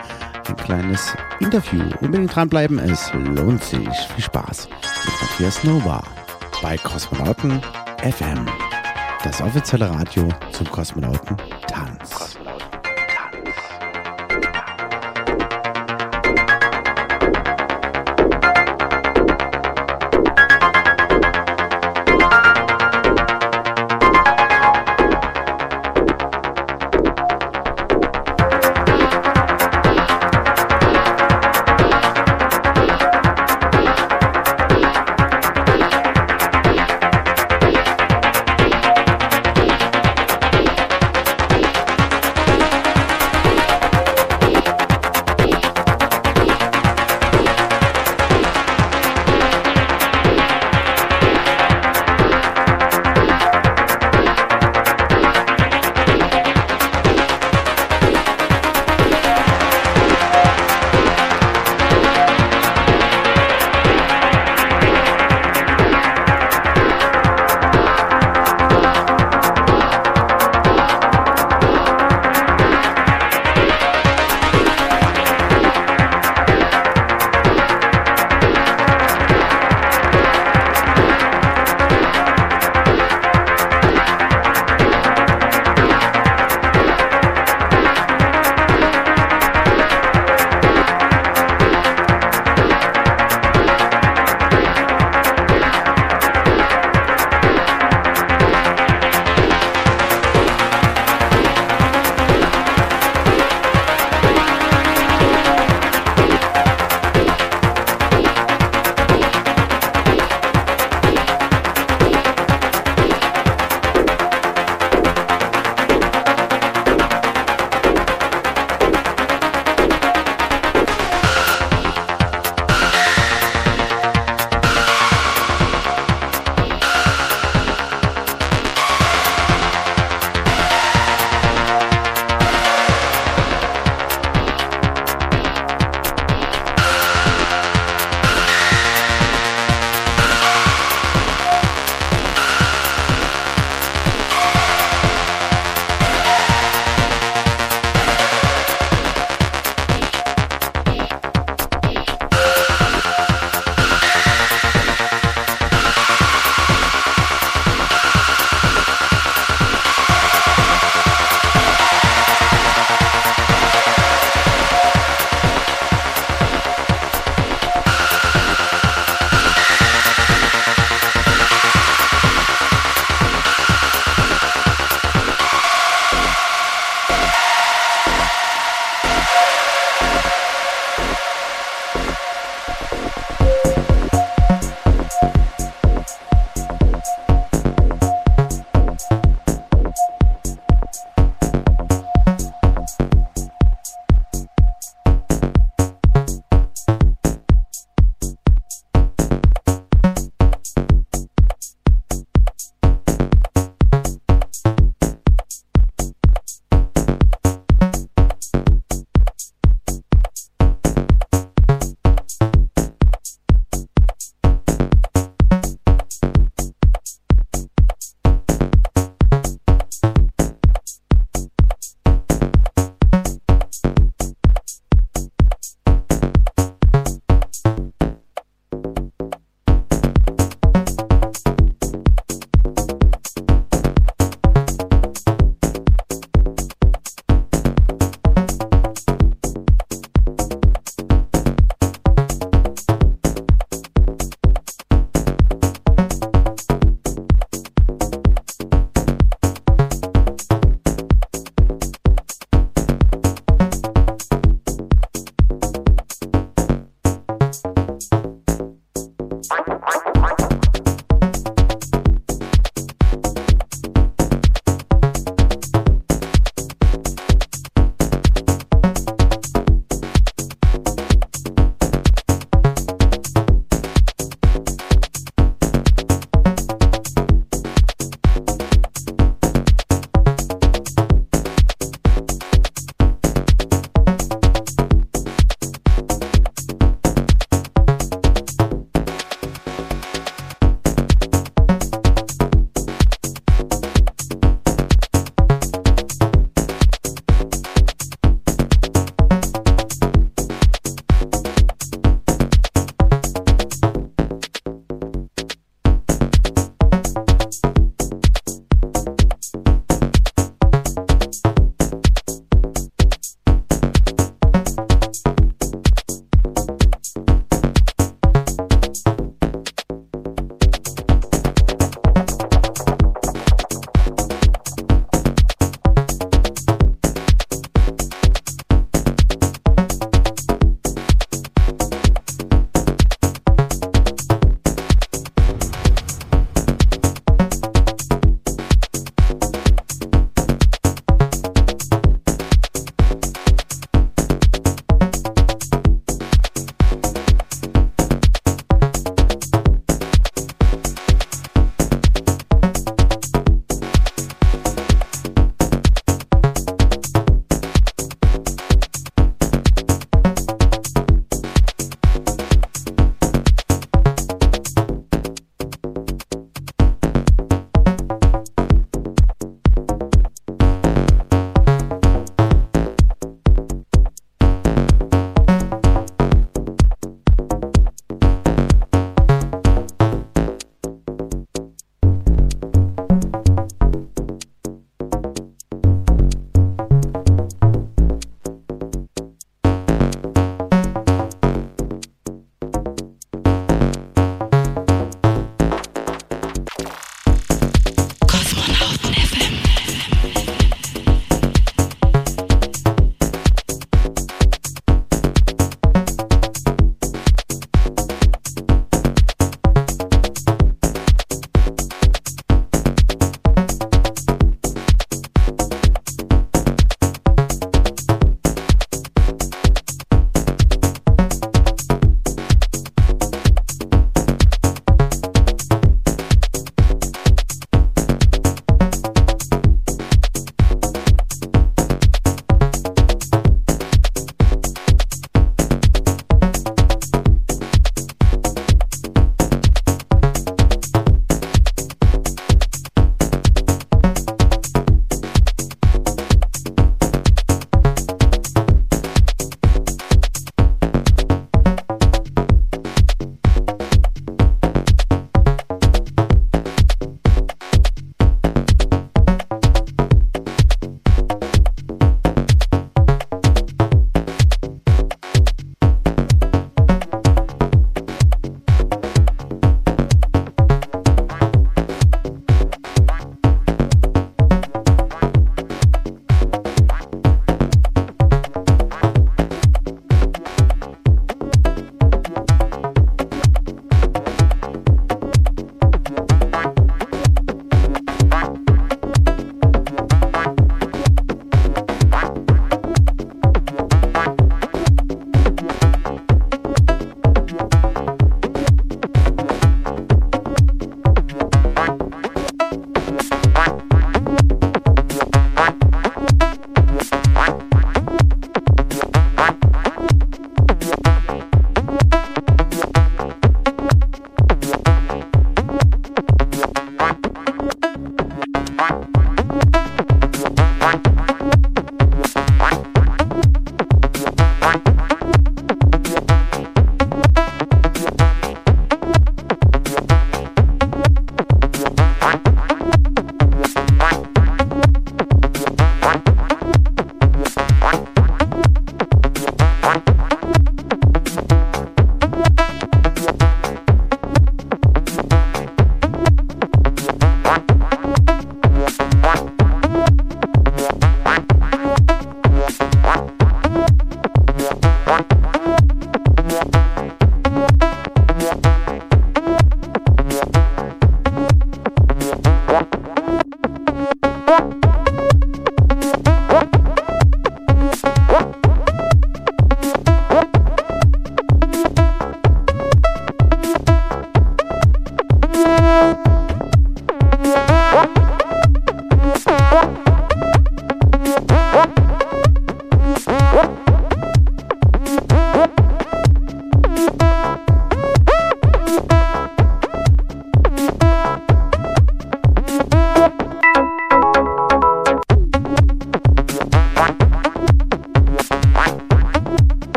ein 0.48 0.56
kleines 0.56 1.14
Interview. 1.38 1.84
Unbedingt 2.00 2.34
dranbleiben, 2.34 2.80
es 2.80 3.12
lohnt 3.14 3.62
sich. 3.62 3.88
Viel 4.16 4.24
Spaß 4.24 4.68
mit 5.04 5.22
Matthias 5.22 5.62
Nova 5.62 6.02
bei 6.60 6.76
Kosmonauten 6.78 7.62
FM. 8.02 8.46
Das 9.22 9.42
offizielle 9.42 9.90
Radio 9.90 10.28
zum 10.50 10.70
Kosmonauten 10.70 11.36
Tanz. 11.66 12.39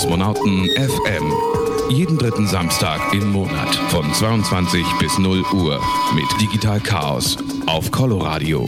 Kosmonauten 0.00 0.66
FM. 0.76 1.30
Jeden 1.90 2.16
dritten 2.16 2.46
Samstag 2.46 3.12
im 3.12 3.32
Monat 3.32 3.74
von 3.90 4.10
22 4.14 4.82
bis 4.98 5.18
0 5.18 5.44
Uhr 5.52 5.78
mit 6.14 6.24
Digital 6.40 6.80
Chaos 6.80 7.36
auf 7.66 7.90
Coloradio. 7.90 8.66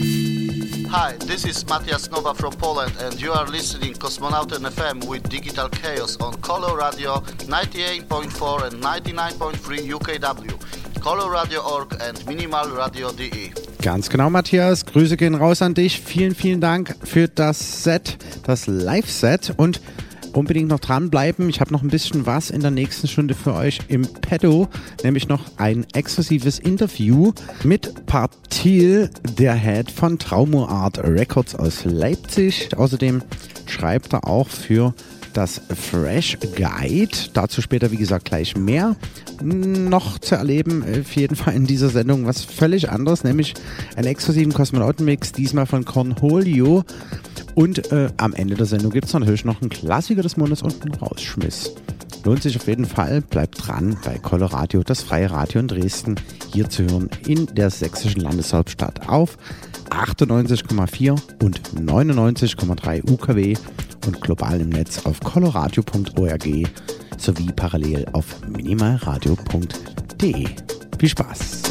Hi, 0.91 1.17
this 1.25 1.43
is 1.43 1.65
Matthias 1.67 2.07
Nova 2.11 2.35
from 2.35 2.53
Poland, 2.57 2.91
and 3.01 3.19
you 3.19 3.31
are 3.33 3.49
listening 3.49 3.95
Cosmonauten 3.95 4.63
FM 4.63 5.09
with 5.09 5.23
Digital 5.27 5.69
Chaos 5.69 6.19
on 6.21 6.39
Color 6.41 6.77
Radio 6.77 7.15
98.4 7.47 8.67
and 8.67 8.83
99.3 8.83 9.91
UKW, 9.91 10.53
colorradio.org 10.99 11.99
and 11.99 12.23
minimalradio.de. 12.27 13.49
Ganz 13.81 14.07
genau, 14.07 14.29
Matthias. 14.29 14.85
Grüße 14.85 15.17
gehen 15.17 15.33
raus 15.33 15.63
an 15.63 15.73
dich. 15.73 15.99
Vielen, 15.99 16.35
vielen 16.35 16.61
Dank 16.61 16.95
für 17.03 17.27
das 17.27 17.83
Set, 17.83 18.17
das 18.45 18.67
Live-Set 18.67 19.55
und 19.57 19.81
unbedingt 20.33 20.69
noch 20.69 20.79
dranbleiben. 20.79 21.49
Ich 21.49 21.61
habe 21.61 21.71
noch 21.71 21.83
ein 21.83 21.89
bisschen 21.89 22.25
was 22.25 22.49
in 22.49 22.61
der 22.61 22.71
nächsten 22.71 23.07
Stunde 23.07 23.33
für 23.33 23.53
euch 23.53 23.79
im 23.87 24.01
Pedo, 24.01 24.67
nämlich 25.03 25.27
noch 25.27 25.43
ein 25.57 25.85
exklusives 25.93 26.59
Interview 26.59 27.31
mit 27.63 28.05
Partil, 28.05 29.09
der 29.37 29.53
Head 29.53 29.91
von 29.91 30.19
Traumo 30.19 30.65
Art 30.65 30.97
Records 30.99 31.55
aus 31.55 31.85
Leipzig. 31.85 32.69
Außerdem 32.75 33.21
schreibt 33.65 34.13
er 34.13 34.27
auch 34.27 34.49
für 34.49 34.93
das 35.33 35.61
Fresh 35.75 36.37
Guide. 36.55 37.17
Dazu 37.33 37.61
später, 37.61 37.91
wie 37.91 37.97
gesagt, 37.97 38.25
gleich 38.25 38.55
mehr. 38.55 38.95
Noch 39.41 40.19
zu 40.19 40.35
erleben, 40.35 40.83
auf 40.83 41.15
jeden 41.15 41.35
Fall 41.35 41.55
in 41.55 41.65
dieser 41.65 41.89
Sendung 41.89 42.25
was 42.25 42.43
völlig 42.43 42.89
anderes, 42.89 43.23
nämlich 43.23 43.53
einen 43.95 44.07
exklusiven 44.07 44.53
Kosmonautenmix, 44.53 45.31
diesmal 45.31 45.65
von 45.65 45.85
Cornholio. 45.85 46.83
Und 47.55 47.91
äh, 47.91 48.09
am 48.17 48.33
Ende 48.33 48.55
der 48.55 48.65
Sendung 48.65 48.91
gibt 48.91 49.07
es 49.07 49.13
natürlich 49.13 49.45
noch 49.45 49.61
einen 49.61 49.69
Klassiker 49.69 50.21
des 50.21 50.37
Monats 50.37 50.61
und 50.61 50.81
einen 50.81 50.95
Rausschmiss. 50.95 51.73
Lohnt 52.25 52.41
sich 52.41 52.55
auf 52.55 52.67
jeden 52.67 52.85
Fall. 52.85 53.21
Bleibt 53.21 53.67
dran 53.67 53.97
bei 54.03 54.17
Coloradio, 54.17 54.81
das 54.83 55.01
freie 55.01 55.29
Radio 55.29 55.59
in 55.59 55.67
Dresden, 55.67 56.15
hier 56.51 56.69
zu 56.69 56.83
hören 56.83 57.09
in 57.27 57.47
der 57.47 57.69
sächsischen 57.69 58.21
Landeshauptstadt 58.21 59.09
auf 59.09 59.37
98,4 59.89 61.19
und 61.43 61.61
99,3 61.75 63.11
UKW 63.11 63.55
und 64.05 64.21
global 64.21 64.61
im 64.61 64.69
Netz 64.69 65.05
auf 65.05 65.19
coloradio.org 65.19 66.47
sowie 67.17 67.51
parallel 67.55 68.05
auf 68.13 68.25
minimalradio.de. 68.47 70.47
Viel 70.99 71.09
Spaß! 71.09 71.63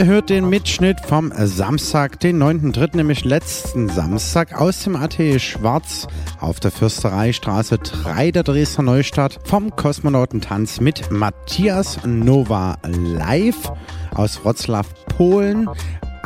Ihr 0.00 0.06
hört 0.06 0.30
den 0.30 0.48
Mitschnitt 0.48 0.98
vom 1.00 1.30
Samstag, 1.36 2.18
den 2.20 2.42
9.3., 2.42 2.96
nämlich 2.96 3.22
letzten 3.22 3.90
Samstag 3.90 4.58
aus 4.58 4.82
dem 4.84 4.96
Atelier 4.96 5.38
Schwarz 5.38 6.08
auf 6.40 6.58
der 6.58 6.70
Fürstereistraße 6.70 7.76
3 7.76 8.30
der 8.30 8.42
Dresdner 8.42 8.84
Neustadt 8.84 9.38
vom 9.44 9.76
Kosmonautentanz 9.76 10.80
mit 10.80 11.10
Matthias 11.10 11.98
Nova 12.06 12.78
live 12.86 13.72
aus 14.14 14.42
Wroclaw, 14.42 14.88
Polen. 15.18 15.68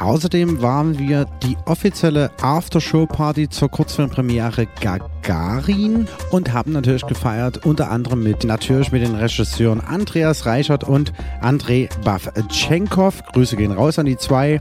Außerdem 0.04 0.60
waren 0.60 0.98
wir 0.98 1.24
die 1.42 1.56
offizielle 1.64 2.30
Aftershow-Party 2.42 3.48
zur 3.48 3.70
Kurzfilmpremiere 3.70 4.66
Gagarin 4.78 6.06
und 6.30 6.52
haben 6.52 6.72
natürlich 6.72 7.06
gefeiert, 7.06 7.64
unter 7.64 7.90
anderem 7.90 8.22
mit 8.22 8.44
natürlich 8.44 8.92
mit 8.92 9.00
den 9.00 9.14
Regisseuren 9.14 9.80
Andreas 9.80 10.44
Reichert 10.44 10.84
und 10.84 11.14
Andrei 11.40 11.88
Bavchenkov. 12.04 13.24
Grüße 13.32 13.56
gehen 13.56 13.72
raus 13.72 13.98
an 13.98 14.04
die 14.04 14.18
zwei. 14.18 14.60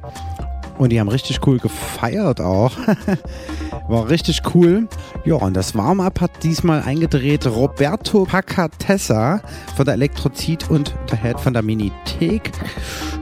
Und 0.77 0.91
die 0.91 0.99
haben 1.01 1.09
richtig 1.09 1.45
cool 1.45 1.59
gefeiert 1.59 2.39
auch. 2.39 2.71
War 3.89 4.09
richtig 4.09 4.41
cool. 4.53 4.87
Ja, 5.25 5.35
und 5.35 5.55
das 5.55 5.75
Warm-Up 5.75 6.21
hat 6.21 6.43
diesmal 6.43 6.81
eingedreht 6.81 7.45
Roberto 7.45 8.23
Pacatessa 8.25 9.41
von 9.75 9.85
der 9.85 9.95
Elektrozid 9.95 10.69
und 10.69 10.95
der 11.11 11.21
Head 11.21 11.39
von 11.39 11.53
der 11.53 11.63
Minithek. 11.63 12.51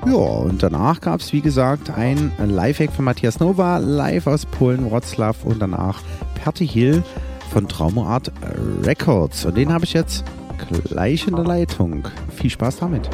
Ja, 0.05 0.13
und 0.13 0.61
danach 0.61 1.01
gab 1.01 1.19
es, 1.19 1.33
wie 1.33 1.41
gesagt, 1.41 1.89
ein 1.89 2.31
Live-Hack 2.37 2.93
von 2.93 3.05
Matthias 3.05 3.39
Nova, 3.39 3.77
live 3.79 4.27
aus 4.27 4.45
Polen, 4.45 4.89
Wroclaw 4.89 5.35
und 5.43 5.59
danach 5.59 6.01
Perti 6.35 6.67
Hill 6.67 7.03
von 7.51 7.67
Traumoart 7.67 8.31
Records. 8.83 9.45
Und 9.45 9.57
den 9.57 9.73
habe 9.73 9.85
ich 9.85 9.93
jetzt 9.93 10.23
gleich 10.85 11.27
in 11.27 11.35
der 11.35 11.45
Leitung. 11.45 12.07
Viel 12.35 12.49
Spaß 12.49 12.77
damit. 12.77 13.09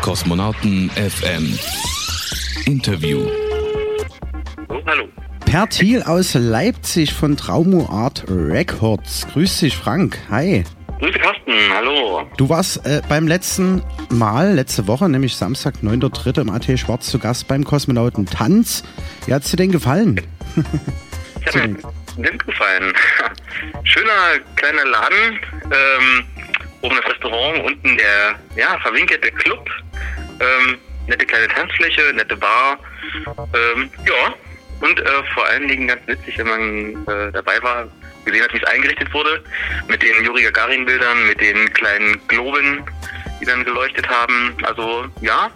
Kosmonauten 0.00 0.90
FM 0.90 1.58
Interview. 2.66 3.20
Hallo. 4.86 5.04
Per 5.54 5.68
Thiel 5.68 6.02
aus 6.02 6.34
Leipzig 6.34 7.14
von 7.14 7.36
Traumo 7.36 7.88
Art 7.88 8.24
Records. 8.26 9.24
Grüß 9.32 9.60
dich, 9.60 9.76
Frank. 9.76 10.18
Hi. 10.28 10.64
Grüße 10.98 11.16
Carsten, 11.16 11.52
hallo. 11.72 12.28
Du 12.36 12.48
warst 12.48 12.84
äh, 12.84 13.00
beim 13.08 13.28
letzten 13.28 13.80
Mal, 14.10 14.54
letzte 14.54 14.88
Woche, 14.88 15.08
nämlich 15.08 15.36
Samstag, 15.36 15.74
9.3. 15.80 16.40
im 16.40 16.50
AT 16.50 16.64
Schwarz 16.76 17.06
zu 17.06 17.20
Gast 17.20 17.46
beim 17.46 17.62
Kosmonauten 17.62 18.26
Tanz. 18.26 18.82
Wie 19.26 19.32
hat's 19.32 19.48
dir 19.52 19.56
denn 19.56 19.70
gefallen? 19.70 20.20
Ich 21.40 21.46
hat 21.46 21.54
mir 21.54 21.78
Wind 22.16 22.44
gefallen. 22.44 22.92
Schöner 23.84 24.40
kleiner 24.56 24.84
Laden, 24.86 25.38
ähm, 25.66 26.24
oben 26.80 26.96
das 26.96 27.12
Restaurant, 27.12 27.64
unten 27.64 27.96
der 27.96 28.34
ja, 28.56 28.76
verwinkelte 28.80 29.30
Club, 29.30 29.70
ähm, 30.40 30.78
nette 31.06 31.24
kleine 31.24 31.46
Tanzfläche, 31.46 32.12
nette 32.12 32.34
Bar. 32.34 32.76
Ähm, 33.54 33.88
ja, 34.04 34.34
und 34.80 35.00
äh, 35.00 35.04
vor 35.34 35.46
allen 35.46 35.68
Dingen 35.68 35.88
ganz 35.88 36.00
witzig, 36.06 36.38
wenn 36.38 36.46
man 36.46 37.06
äh, 37.06 37.32
dabei 37.32 37.62
war, 37.62 37.88
gesehen 38.24 38.42
hat, 38.42 38.52
wie 38.52 38.58
es 38.58 38.64
eingerichtet 38.64 39.12
wurde, 39.12 39.42
mit 39.88 40.02
den 40.02 40.24
Juri 40.24 40.42
Gagarin-Bildern, 40.44 41.26
mit 41.26 41.40
den 41.40 41.72
kleinen 41.72 42.20
Globen, 42.28 42.84
die 43.40 43.44
dann 43.44 43.64
geleuchtet 43.64 44.08
haben. 44.08 44.54
Also 44.62 45.04
ja, 45.20 45.50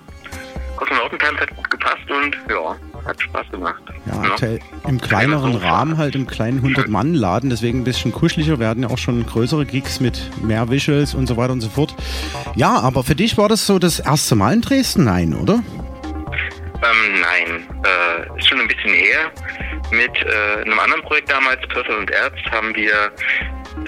Kosmonautentanz 0.76 1.40
hat 1.40 1.56
gut 1.56 1.70
gepasst 1.70 2.10
und 2.10 2.36
ja, 2.48 2.76
hat 3.04 3.20
Spaß 3.20 3.50
gemacht. 3.50 3.82
Ja, 4.06 4.20
aktuell 4.20 4.60
im 4.86 5.00
kleineren 5.00 5.56
Rahmen, 5.56 5.96
halt 5.96 6.14
im 6.14 6.26
kleinen 6.26 6.62
100-Mann-Laden, 6.62 7.50
deswegen 7.50 7.80
ein 7.80 7.84
bisschen 7.84 8.12
kuscheliger. 8.12 8.60
Wir 8.60 8.68
hatten 8.68 8.82
ja 8.82 8.88
auch 8.88 8.98
schon 8.98 9.24
größere 9.26 9.66
Gigs 9.66 9.98
mit 10.00 10.30
mehr 10.42 10.70
Visuals 10.70 11.14
und 11.14 11.26
so 11.26 11.36
weiter 11.36 11.52
und 11.52 11.60
so 11.60 11.68
fort. 11.68 11.94
Ja, 12.54 12.78
aber 12.78 13.02
für 13.02 13.14
dich 13.14 13.36
war 13.38 13.48
das 13.48 13.66
so 13.66 13.78
das 13.78 13.98
erste 13.98 14.36
Mal 14.36 14.54
in 14.54 14.60
Dresden? 14.60 15.04
Nein, 15.04 15.34
oder? 15.34 15.62
Ähm, 16.82 17.20
nein, 17.20 17.66
äh, 17.84 18.38
ist 18.38 18.48
schon 18.48 18.60
ein 18.60 18.68
bisschen 18.68 18.92
her. 18.92 19.30
Mit 19.90 20.10
äh, 20.22 20.62
einem 20.62 20.78
anderen 20.78 21.02
Projekt 21.02 21.30
damals, 21.30 21.60
Pörsel 21.68 21.96
und 21.96 22.10
Erz, 22.10 22.34
haben 22.50 22.74
wir 22.76 22.92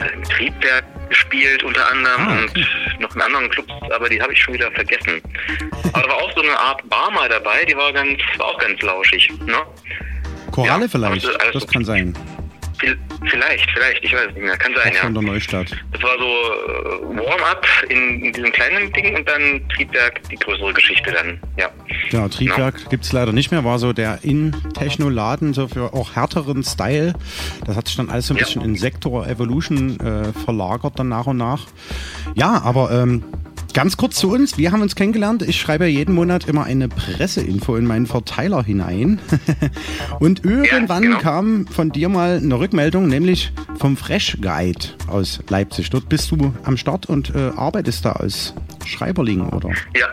äh, 0.00 0.12
im 0.14 0.22
Triebwerk 0.24 0.84
gespielt 1.08 1.62
unter 1.64 1.88
anderem 1.90 2.28
Ah, 2.28 2.38
und 2.38 3.00
noch 3.00 3.14
in 3.14 3.20
anderen 3.22 3.50
Clubs, 3.50 3.72
aber 3.94 4.08
die 4.08 4.20
habe 4.20 4.32
ich 4.32 4.40
schon 4.40 4.54
wieder 4.54 4.70
vergessen. 4.72 5.20
Aber 5.92 6.02
da 6.02 6.08
war 6.08 6.16
auch 6.16 6.32
so 6.34 6.42
eine 6.42 6.56
Art 6.58 6.88
Bar 6.88 7.10
mal 7.10 7.28
dabei, 7.28 7.64
die 7.64 7.76
war 7.76 7.92
ganz, 7.92 8.18
war 8.38 8.46
auch 8.46 8.58
ganz 8.58 8.80
lauschig. 8.80 9.30
Ne? 9.44 9.54
Koralle 10.52 10.82
Ja, 10.84 10.88
vielleicht, 10.88 11.26
also- 11.26 11.38
also- 11.38 11.58
das 11.60 11.66
kann 11.68 11.84
sein. 11.84 12.16
Vi- 12.80 12.96
Vielleicht, 13.30 13.70
vielleicht, 13.72 14.02
ich 14.02 14.12
weiß 14.14 14.28
nicht 14.28 14.38
mehr, 14.42 14.56
kann 14.56 14.72
sein, 14.74 14.90
Auch 14.92 14.96
ja. 14.96 15.02
von 15.02 15.14
der 15.14 15.22
Neustadt. 15.22 15.70
Das 15.92 16.02
war 16.02 16.16
so 16.18 16.24
äh, 16.24 17.16
Warm-up 17.26 17.66
in, 17.90 18.24
in 18.24 18.32
diesem 18.32 18.50
kleinen 18.50 18.90
Ding 18.92 19.14
und 19.14 19.28
dann 19.28 19.60
Triebwerk, 19.74 20.22
die 20.30 20.36
größere 20.36 20.72
Geschichte 20.72 21.12
dann, 21.12 21.38
ja. 21.58 21.68
Ja, 22.10 22.28
Triebwerk 22.28 22.88
gibt 22.88 23.04
es 23.04 23.12
leider 23.12 23.32
nicht 23.32 23.50
mehr, 23.50 23.62
war 23.64 23.78
so 23.78 23.92
der 23.92 24.20
In-Techno-Laden, 24.22 25.52
so 25.52 25.68
für 25.68 25.92
auch 25.92 26.16
härteren 26.16 26.62
Style. 26.64 27.14
Das 27.66 27.76
hat 27.76 27.86
sich 27.88 27.96
dann 27.96 28.08
alles 28.08 28.26
so 28.26 28.34
ein 28.34 28.38
Ja. 28.38 28.44
bisschen 28.44 28.62
in 28.62 28.76
Sektor 28.76 29.26
Evolution 29.26 30.00
äh, 30.00 30.32
verlagert 30.44 30.98
dann 30.98 31.08
nach 31.08 31.26
und 31.26 31.36
nach. 31.36 31.66
Ja, 32.34 32.62
aber 32.64 32.90
ähm, 32.90 33.22
ganz 33.72 33.96
kurz 33.96 34.16
zu 34.16 34.30
uns, 34.30 34.58
wir 34.58 34.72
haben 34.72 34.82
uns 34.82 34.94
kennengelernt. 34.94 35.42
Ich 35.42 35.60
schreibe 35.60 35.84
ja 35.84 35.90
jeden 35.90 36.14
Monat 36.14 36.46
immer 36.46 36.64
eine 36.64 36.88
Presseinfo 36.88 37.76
in 37.76 37.86
meinen 37.86 38.06
Verteiler 38.06 38.62
hinein. 38.62 39.20
und 40.20 40.44
irgendwann 40.44 41.02
genau. 41.02 41.18
kam 41.18 41.66
von 41.66 41.90
dir 41.90 42.08
mal 42.08 42.36
eine 42.36 42.58
Rückmeldung, 42.58 43.08
nämlich 43.08 43.52
vom 43.78 43.96
Fresh 43.96 44.38
Guide 44.40 44.80
aus 45.06 45.40
Leipzig. 45.48 45.90
Dort 45.90 46.08
bist 46.08 46.30
du 46.30 46.54
am 46.64 46.76
Start 46.76 47.06
und 47.06 47.34
äh, 47.34 47.50
arbeitest 47.56 48.04
da 48.04 48.12
als 48.12 48.54
Schreiberling, 48.84 49.48
oder? 49.48 49.70
Ja, 49.96 50.08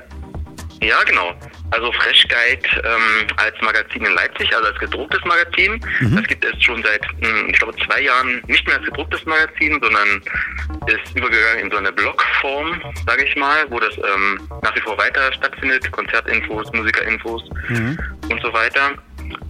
ja, 0.81 1.03
genau. 1.05 1.33
Also 1.71 1.91
Fresh 1.91 2.25
Guide 2.29 2.67
ähm, 2.83 3.27
als 3.37 3.53
Magazin 3.61 4.05
in 4.05 4.13
Leipzig, 4.13 4.55
also 4.55 4.67
als 4.69 4.79
gedrucktes 4.79 5.19
Magazin. 5.25 5.79
Mhm. 5.99 6.15
Das 6.15 6.25
gibt 6.27 6.45
es 6.45 6.63
schon 6.63 6.81
seit, 6.83 7.01
mh, 7.21 7.49
ich 7.49 7.59
glaube, 7.59 7.75
zwei 7.85 8.01
Jahren 8.01 8.41
nicht 8.47 8.65
mehr 8.67 8.77
als 8.77 8.85
gedrucktes 8.85 9.25
Magazin, 9.25 9.79
sondern 9.81 10.21
ist 10.87 11.15
übergegangen 11.15 11.59
in 11.65 11.71
so 11.71 11.77
eine 11.77 11.91
Blogform, 11.91 12.81
sage 13.05 13.25
ich 13.25 13.35
mal, 13.35 13.65
wo 13.69 13.79
das 13.79 13.95
ähm, 13.97 14.39
nach 14.61 14.75
wie 14.75 14.81
vor 14.81 14.97
weiter 14.97 15.31
stattfindet. 15.33 15.91
Konzertinfos, 15.91 16.71
Musikerinfos 16.73 17.43
Mhm. 17.67 17.97
und 18.29 18.41
so 18.41 18.53
weiter. 18.53 18.91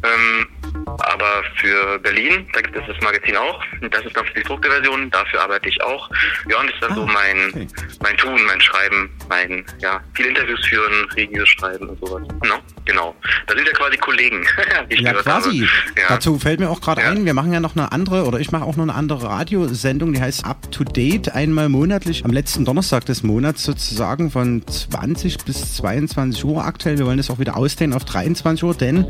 Ähm, 0.04 0.48
aber 0.86 1.44
für 1.56 2.00
Berlin, 2.00 2.48
da 2.54 2.62
gibt 2.62 2.76
es 2.76 2.84
das 2.88 2.98
Magazin 3.02 3.36
auch. 3.38 3.62
Das 3.92 4.06
ist 4.06 4.16
dann 4.16 4.26
für 4.26 4.34
die 4.34 4.42
gedruckte 4.42 4.70
Version, 4.70 5.10
dafür 5.12 5.42
arbeite 5.42 5.70
ich 5.70 5.82
auch. 5.84 6.10
Ja, 6.50 6.60
und 6.60 6.68
das 6.68 6.76
ist 6.76 6.82
dann 6.84 6.92
Ah, 6.92 6.96
so 6.96 7.06
mein, 7.06 7.50
okay. 7.50 7.68
mein 8.02 8.18
Tun, 8.18 8.40
mein 8.48 8.62
Schreiben, 8.62 9.10
mein, 9.30 9.66
ja, 9.80 10.00
viele 10.14 10.30
Interviews 10.30 10.66
führen, 10.66 11.08
Reviews 11.16 11.50
schreiben 11.50 11.90
und 11.90 12.00
sowas. 12.00 12.22
No? 12.48 12.56
Genau. 12.86 13.16
Da 13.48 13.56
sind 13.56 13.68
ja 13.68 13.74
quasi 13.74 13.98
Kollegen, 13.98 14.46
Ja, 14.90 15.14
quasi. 15.14 15.68
Ja. 15.98 16.04
Dazu 16.10 16.40
fällt 16.40 16.60
mir 16.60 16.70
auch 16.70 16.80
gerade 16.82 17.02
ein, 17.02 17.26
wir 17.26 17.34
machen 17.34 17.52
ja 17.54 17.60
noch 17.60 17.76
eine 17.76 17.92
andere, 17.92 18.26
oder 18.26 18.40
ich 18.40 18.52
mache 18.52 18.64
auch 18.64 18.76
noch 18.78 18.84
eine 18.84 18.96
andere 18.96 19.24
Radiosendung, 19.24 20.14
die 20.14 20.22
heißt 20.22 20.46
Up 20.46 20.72
to 20.72 20.84
Date, 20.84 21.34
einmal 21.34 21.70
monatlich, 21.70 22.24
am 22.26 22.32
letzten 22.32 22.64
Donnerstag 22.66 23.06
des 23.06 23.24
Monats 23.24 23.64
sozusagen 23.64 24.32
von 24.32 24.66
20 24.66 25.40
bis 25.46 25.76
22 25.78 26.46
Uhr 26.46 26.64
aktuell. 26.64 26.98
Wir 26.98 27.06
wollen 27.06 27.18
das 27.18 27.30
auch 27.30 27.40
wieder 27.40 27.58
ausdehnen 27.58 27.94
auf 27.94 28.06
23 28.06 28.64
Uhr, 28.64 28.74
denn 28.74 29.06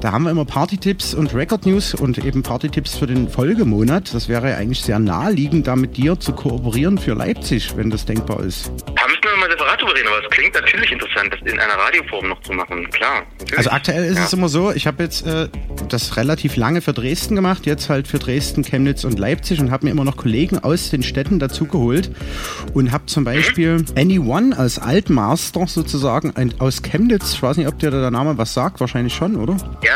da 0.00 0.12
haben 0.12 0.24
wir 0.24 0.30
immer 0.30 0.44
Party-Tipps 0.44 1.05
und 1.14 1.34
Record-News 1.34 1.94
und 1.94 2.18
eben 2.18 2.42
Party-Tipps 2.42 2.96
für 2.96 3.06
den 3.06 3.28
Folgemonat. 3.28 4.14
Das 4.14 4.28
wäre 4.28 4.56
eigentlich 4.56 4.82
sehr 4.82 4.98
naheliegend, 4.98 5.66
da 5.66 5.76
mit 5.76 5.96
dir 5.96 6.18
zu 6.18 6.32
kooperieren 6.32 6.98
für 6.98 7.14
Leipzig, 7.14 7.76
wenn 7.76 7.90
das 7.90 8.04
denkbar 8.04 8.40
ist. 8.40 8.70
Da 8.86 9.06
müssen 9.06 9.22
wir 9.22 9.36
mal 9.36 9.50
separat 9.50 9.80
drüber 9.80 9.94
reden, 9.94 10.08
aber 10.08 10.24
es 10.24 10.30
klingt 10.30 10.54
natürlich 10.54 10.92
interessant, 10.92 11.32
das 11.32 11.40
in 11.52 11.58
einer 11.58 11.74
Radioform 11.74 12.28
noch 12.28 12.40
zu 12.42 12.52
machen. 12.52 12.88
Klar. 12.90 13.22
Natürlich. 13.38 13.58
Also 13.58 13.70
aktuell 13.70 14.04
ist 14.04 14.18
ja. 14.18 14.24
es 14.24 14.32
immer 14.32 14.48
so, 14.48 14.72
ich 14.72 14.86
habe 14.86 15.02
jetzt 15.02 15.26
äh, 15.26 15.48
das 15.88 16.16
relativ 16.16 16.56
lange 16.56 16.80
für 16.80 16.92
Dresden 16.92 17.34
gemacht, 17.34 17.66
jetzt 17.66 17.88
halt 17.88 18.08
für 18.08 18.18
Dresden, 18.18 18.62
Chemnitz 18.62 19.04
und 19.04 19.18
Leipzig 19.18 19.60
und 19.60 19.70
habe 19.70 19.86
mir 19.86 19.92
immer 19.92 20.04
noch 20.04 20.16
Kollegen 20.16 20.58
aus 20.58 20.90
den 20.90 21.02
Städten 21.02 21.38
dazugeholt 21.38 22.10
und 22.74 22.92
habe 22.92 23.06
zum 23.06 23.24
Beispiel 23.24 23.84
Anyone 23.96 24.56
als 24.56 24.78
Altmaster 24.78 25.66
sozusagen 25.66 26.32
aus 26.58 26.82
Chemnitz, 26.82 27.34
ich 27.34 27.42
weiß 27.42 27.56
nicht, 27.56 27.68
ob 27.68 27.78
dir 27.78 27.90
der 27.90 28.10
Name 28.10 28.38
was 28.38 28.54
sagt, 28.54 28.80
wahrscheinlich 28.80 29.14
schon, 29.14 29.36
oder? 29.36 29.56
Ja, 29.82 29.92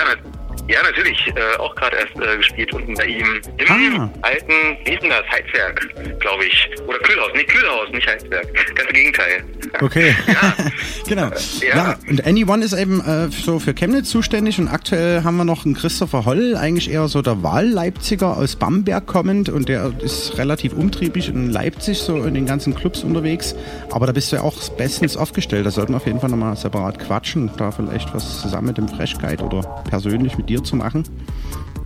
ja 0.70 0.82
natürlich. 0.82 1.26
Äh, 1.28 1.58
auch 1.58 1.74
gerade 1.74 1.96
erst 1.96 2.16
äh, 2.16 2.36
gespielt 2.36 2.72
unten 2.72 2.94
bei 2.94 3.04
ihm 3.06 3.40
im 3.58 4.00
Ah. 4.00 4.10
alten, 4.22 4.52
wie 4.84 4.92
ist 4.92 5.02
denn 5.02 5.10
das? 5.10 5.24
Heizwerk, 5.30 5.88
glaube 6.20 6.44
ich. 6.44 6.68
Oder 6.86 6.98
Kühlhaus. 6.98 7.30
Nee, 7.34 7.44
Kühlhaus, 7.44 7.88
nicht 7.92 8.06
Heizwerk. 8.06 8.46
Ganz 8.74 8.88
im 8.88 8.94
Gegenteil. 8.94 9.44
Okay. 9.80 10.14
genau. 11.08 11.30
Ja. 11.60 11.76
Ja. 11.76 11.96
und 12.08 12.26
Anyone 12.26 12.64
ist 12.64 12.72
eben 12.72 13.00
äh, 13.00 13.28
so 13.30 13.58
für 13.58 13.74
Chemnitz 13.74 14.10
zuständig 14.10 14.58
und 14.58 14.68
aktuell 14.68 15.22
haben 15.24 15.36
wir 15.36 15.44
noch 15.44 15.64
einen 15.64 15.74
Christopher 15.74 16.24
Holl, 16.24 16.56
eigentlich 16.56 16.90
eher 16.90 17.08
so 17.08 17.22
der 17.22 17.42
Wahlleipziger 17.42 18.36
aus 18.36 18.56
Bamberg 18.56 19.06
kommend 19.06 19.48
und 19.48 19.68
der 19.68 19.92
ist 20.02 20.36
relativ 20.38 20.72
umtriebig 20.72 21.28
in 21.28 21.50
Leipzig, 21.50 21.98
so 21.98 22.16
in 22.24 22.34
den 22.34 22.46
ganzen 22.46 22.74
Clubs 22.74 23.02
unterwegs. 23.04 23.54
Aber 23.90 24.06
da 24.06 24.12
bist 24.12 24.32
du 24.32 24.36
ja 24.36 24.42
auch 24.42 24.56
bestens 24.70 25.16
aufgestellt. 25.16 25.66
Da 25.66 25.70
sollten 25.70 25.92
wir 25.92 25.96
auf 25.98 26.06
jeden 26.06 26.20
Fall 26.20 26.30
nochmal 26.30 26.56
separat 26.56 26.98
quatschen, 26.98 27.50
da 27.56 27.70
vielleicht 27.70 28.12
was 28.14 28.40
zusammen 28.40 28.68
mit 28.68 28.78
dem 28.78 28.88
Fresh 28.88 29.16
Guide 29.18 29.42
oder 29.44 29.60
persönlich 29.88 30.36
mit 30.36 30.48
dir 30.48 30.59
zu 30.62 30.76
machen. 30.76 31.04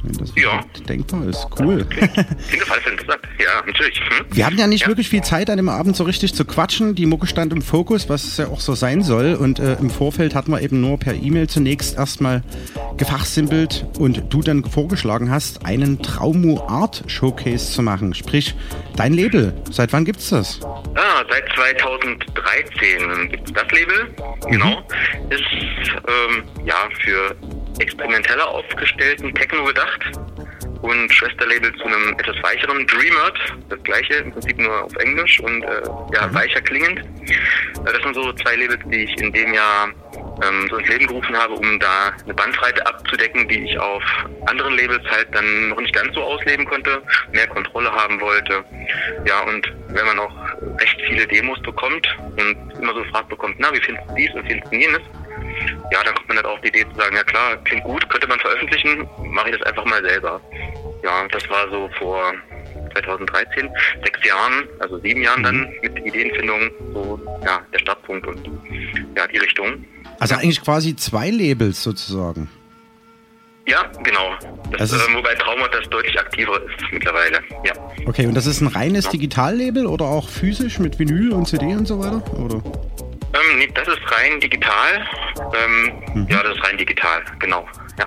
Wenn 0.06 0.12
das 0.18 0.32
Ja. 0.36 0.60
denkbar 0.86 1.24
ist. 1.24 1.46
Cool. 1.58 1.80
Auf 1.80 2.70
alle 2.70 2.80
Fälle 2.82 2.90
interessant. 2.92 3.20
Ja, 3.38 3.62
natürlich. 3.66 3.98
Hm? 4.00 4.26
Wir 4.32 4.44
hatten 4.44 4.58
ja 4.58 4.66
nicht 4.66 4.86
wirklich 4.86 5.08
viel 5.08 5.22
Zeit 5.22 5.48
an 5.48 5.56
dem 5.56 5.70
Abend 5.70 5.96
so 5.96 6.04
richtig 6.04 6.34
zu 6.34 6.44
quatschen. 6.44 6.94
Die 6.94 7.06
Mucke 7.06 7.26
stand 7.26 7.54
im 7.54 7.62
Fokus, 7.62 8.10
was 8.10 8.24
es 8.24 8.36
ja 8.36 8.48
auch 8.48 8.60
so 8.60 8.74
sein 8.74 9.02
soll. 9.02 9.34
Und 9.34 9.60
äh, 9.60 9.76
im 9.80 9.88
Vorfeld 9.88 10.34
hatten 10.34 10.50
wir 10.52 10.60
eben 10.60 10.82
nur 10.82 10.98
per 10.98 11.14
E-Mail 11.14 11.48
zunächst 11.48 11.96
erstmal 11.96 12.42
gefachsimpelt 12.98 13.86
und 13.98 14.24
du 14.28 14.42
dann 14.42 14.62
vorgeschlagen 14.64 15.30
hast, 15.30 15.64
einen 15.64 16.02
Traumu 16.02 16.60
Art 16.60 17.02
Showcase 17.06 17.72
zu 17.72 17.80
machen. 17.80 18.12
Sprich, 18.12 18.54
dein 18.96 19.14
Label. 19.14 19.54
Seit 19.70 19.94
wann 19.94 20.04
gibt's 20.04 20.28
das? 20.28 20.60
Ah, 20.96 21.24
seit 21.30 21.44
2013 21.54 23.30
gibt 23.30 23.46
es 23.48 23.52
das 23.54 23.70
Label. 23.72 24.14
Genau. 24.50 24.82
Ist 25.30 25.42
ähm, 26.06 26.44
ja 26.66 26.74
für 27.02 27.34
experimenteller 27.78 28.46
aufgestellten 28.48 29.34
Techno 29.34 29.64
gedacht 29.64 30.00
und 30.82 31.12
Schwesterlabel 31.12 31.74
zu 31.76 31.84
einem 31.84 32.14
etwas 32.18 32.36
weicheren 32.42 32.86
Dreamert. 32.86 33.38
Das 33.70 33.82
gleiche, 33.84 34.14
im 34.14 34.32
Prinzip 34.32 34.58
nur 34.58 34.84
auf 34.84 34.94
Englisch 34.96 35.40
und 35.40 35.62
äh, 35.62 35.82
ja, 36.14 36.32
weicher 36.34 36.60
klingend. 36.60 37.00
Äh, 37.00 37.92
Das 37.92 38.02
sind 38.02 38.14
so 38.14 38.32
zwei 38.34 38.56
Labels, 38.56 38.80
die 38.86 39.04
ich 39.04 39.16
in 39.18 39.32
dem 39.32 39.54
Jahr 39.54 39.88
ähm, 40.42 40.66
so 40.68 40.76
ins 40.76 40.88
Leben 40.88 41.06
gerufen 41.06 41.36
habe, 41.36 41.54
um 41.54 41.80
da 41.80 42.12
eine 42.24 42.34
Bandbreite 42.34 42.86
abzudecken, 42.86 43.48
die 43.48 43.64
ich 43.64 43.78
auf 43.78 44.02
anderen 44.46 44.76
Labels 44.76 45.04
halt 45.10 45.28
dann 45.32 45.68
noch 45.70 45.80
nicht 45.80 45.94
ganz 45.94 46.14
so 46.14 46.22
ausleben 46.22 46.66
konnte, 46.66 47.02
mehr 47.32 47.46
Kontrolle 47.46 47.90
haben 47.90 48.20
wollte. 48.20 48.62
Ja, 49.26 49.40
und 49.40 49.72
wenn 49.88 50.04
man 50.06 50.18
auch 50.18 50.34
recht 50.80 51.00
viele 51.06 51.26
Demos 51.26 51.60
bekommt 51.62 52.06
und 52.36 52.56
immer 52.78 52.92
so 52.94 53.02
gefragt 53.02 53.28
bekommt, 53.30 53.56
na, 53.58 53.72
wie 53.72 53.80
findest 53.80 54.08
du 54.10 54.14
dies 54.16 54.30
und 54.34 54.44
wie 54.44 54.48
findest 54.48 54.72
du 54.72 54.76
jenes? 54.76 55.00
Ja, 55.92 56.02
dann 56.04 56.14
kommt 56.14 56.28
man 56.28 56.36
halt 56.38 56.46
auf 56.46 56.60
die 56.62 56.68
Idee 56.68 56.84
zu 56.90 56.96
sagen, 57.00 57.14
ja 57.16 57.22
klar, 57.24 57.56
klingt 57.64 57.84
gut, 57.84 58.08
könnte 58.10 58.26
man 58.26 58.38
veröffentlichen, 58.40 59.06
mache 59.32 59.50
ich 59.50 59.58
das 59.58 59.66
einfach 59.66 59.84
mal 59.84 60.02
selber. 60.02 60.40
Ja, 61.02 61.26
das 61.30 61.48
war 61.50 61.68
so 61.70 61.88
vor 61.98 62.32
2013, 62.94 63.68
sechs 64.02 64.24
Jahren, 64.26 64.64
also 64.80 64.98
sieben 65.00 65.22
Jahren 65.22 65.42
dann 65.42 65.68
mit 65.82 65.98
Ideenfindung, 66.06 66.70
so 66.92 67.20
ja, 67.44 67.60
der 67.72 67.78
Startpunkt 67.78 68.26
und 68.26 68.48
ja, 69.16 69.26
die 69.26 69.38
Richtung. 69.38 69.84
Also 70.20 70.36
eigentlich 70.36 70.62
quasi 70.62 70.94
zwei 70.96 71.30
Labels 71.30 71.82
sozusagen. 71.82 72.48
Ja, 73.66 73.82
genau. 74.02 74.34
Das, 74.70 74.90
Das 74.90 74.92
ist- 74.92 75.08
äh, 75.08 75.14
wobei 75.14 75.34
Trauma 75.34 75.66
das 75.68 75.88
deutlich 75.88 76.18
aktiver 76.18 76.60
ist 76.62 76.92
mittlerweile. 76.92 77.40
Ja. 77.64 77.72
Okay, 78.06 78.26
und 78.26 78.34
das 78.34 78.46
ist 78.46 78.60
ein 78.60 78.66
reines 78.68 79.08
Digitallabel 79.08 79.86
oder 79.86 80.04
auch 80.04 80.28
physisch 80.28 80.78
mit 80.78 80.98
Vinyl 80.98 81.32
und 81.32 81.46
CD 81.48 81.66
und 81.74 81.86
so 81.86 81.98
weiter? 81.98 82.22
Oder? 82.38 82.62
Ähm, 83.34 83.58
nee, 83.58 83.68
das 83.74 83.88
ist 83.88 84.00
rein 84.10 84.40
digital. 84.40 85.06
Ähm, 85.54 86.26
Ja, 86.28 86.42
das 86.42 86.56
ist 86.56 86.64
rein 86.64 86.78
digital, 86.78 87.22
genau. 87.38 87.66
Ja. 87.98 88.06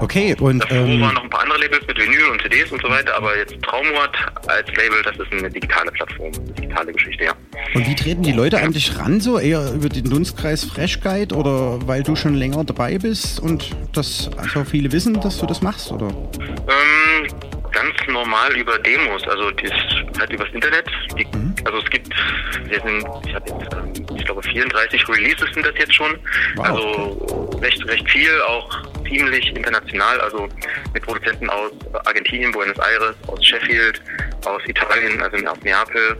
Okay, 0.00 0.34
und 0.40 0.60
Davor 0.60 0.76
ähm, 0.76 1.00
waren 1.00 1.14
noch 1.14 1.24
ein 1.24 1.30
paar 1.30 1.42
andere 1.42 1.58
Labels 1.58 1.86
mit 1.86 1.98
Vinyl 1.98 2.30
und 2.30 2.42
CDs 2.42 2.72
und 2.72 2.80
so 2.82 2.88
weiter, 2.88 3.14
aber 3.16 3.36
jetzt 3.36 3.54
Traumort 3.62 4.16
als 4.46 4.66
Label, 4.68 5.02
das 5.02 5.16
ist 5.16 5.32
eine 5.32 5.50
digitale 5.50 5.90
Plattform, 5.92 6.32
eine 6.32 6.52
digitale 6.52 6.92
Geschichte, 6.92 7.24
ja. 7.24 7.32
Und 7.74 7.86
wie 7.86 7.94
treten 7.94 8.22
die 8.22 8.32
Leute 8.32 8.56
dich 8.70 8.98
ran? 8.98 9.20
So 9.20 9.38
eher 9.38 9.72
über 9.72 9.88
den 9.88 10.08
Dunstkreis 10.08 10.64
Fresh 10.64 11.00
Guide 11.00 11.34
oder 11.34 11.86
weil 11.86 12.02
du 12.02 12.16
schon 12.16 12.34
länger 12.34 12.64
dabei 12.64 12.98
bist 12.98 13.40
und 13.40 13.70
das 13.92 14.30
also 14.36 14.64
viele 14.64 14.90
wissen, 14.92 15.20
dass 15.20 15.38
du 15.38 15.46
das 15.46 15.60
machst? 15.60 15.92
Oder? 15.92 16.08
Ähm, 16.08 17.28
ganz 17.72 17.94
normal 18.06 18.56
über 18.56 18.78
Demos, 18.78 19.26
also 19.26 19.50
das 19.50 19.70
halt 20.18 20.32
übers 20.32 20.48
Internet. 20.52 20.86
Die, 21.18 21.26
Also 21.64 21.78
es 21.78 21.90
gibt, 21.90 22.08
wir 22.64 22.80
sind, 22.80 23.04
ich 23.26 23.34
habe 23.34 23.50
jetzt, 23.50 23.74
ähm, 23.74 24.16
ich 24.16 24.24
glaube 24.24 24.42
34 24.42 25.08
Releases 25.08 25.52
sind 25.54 25.66
das 25.66 25.74
jetzt 25.78 25.94
schon. 25.94 26.18
also 26.58 27.50
recht, 27.62 27.84
recht 27.86 28.08
viel, 28.10 28.40
auch 28.42 28.68
ziemlich 29.08 29.54
international, 29.54 30.20
also 30.20 30.48
mit 30.92 31.02
Produzenten 31.02 31.48
aus 31.50 31.70
Argentinien, 32.06 32.52
Buenos 32.52 32.78
Aires, 32.78 33.14
aus 33.26 33.44
Sheffield, 33.44 34.00
aus 34.44 34.62
Italien, 34.66 35.20
also 35.22 35.36
aus 35.46 35.58
Neapel 35.62 36.16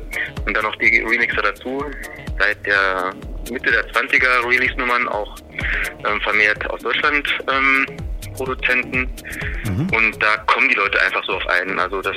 und 0.47 0.57
dann 0.57 0.65
noch 0.65 0.77
die 0.77 1.01
Remixer 1.01 1.43
dazu. 1.43 1.85
Seit 2.39 2.65
der 2.67 3.13
Mitte 3.51 3.71
der 3.71 3.87
20er 3.93 4.49
Release-Nummern 4.49 5.09
auch 5.09 5.37
ähm, 6.07 6.21
vermehrt 6.21 6.69
aus 6.71 6.81
Deutschland 6.81 7.29
ähm, 7.51 7.87
Produzenten. 8.33 9.09
Und 9.93 10.23
da 10.23 10.37
kommen 10.47 10.69
die 10.69 10.75
Leute 10.75 11.01
einfach 11.03 11.23
so 11.25 11.33
auf 11.33 11.47
einen. 11.49 11.79
Also 11.79 12.01
das, 12.03 12.17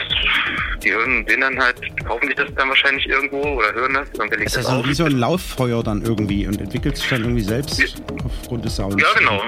die 0.84 0.92
hören, 0.94 1.26
sehen 1.28 1.42
dann 1.42 1.60
halt, 1.60 1.80
kaufen 2.06 2.28
sich 2.28 2.36
das 2.36 2.48
dann 2.56 2.70
wahrscheinlich 2.70 3.08
irgendwo 3.08 3.42
oder 3.42 3.74
hören 3.74 3.94
das 3.94 4.10
und 4.20 4.30
legt 4.32 4.46
Ist 4.48 4.58
das 4.58 4.66
das 4.66 4.74
auf. 4.74 4.88
wie 4.88 4.94
so 4.94 5.06
ein 5.06 5.14
Lauffeuer 5.20 5.84
dann 5.84 6.02
irgendwie 6.04 6.48
und 6.48 6.60
entwickelt 6.62 6.98
sich 6.98 7.08
dann 7.10 7.22
irgendwie 7.22 7.44
selbst 7.44 8.02
aufgrund 8.26 8.66
des 8.66 8.76
Sounds? 8.76 9.02
Ja, 9.02 9.08
genau. 9.18 9.42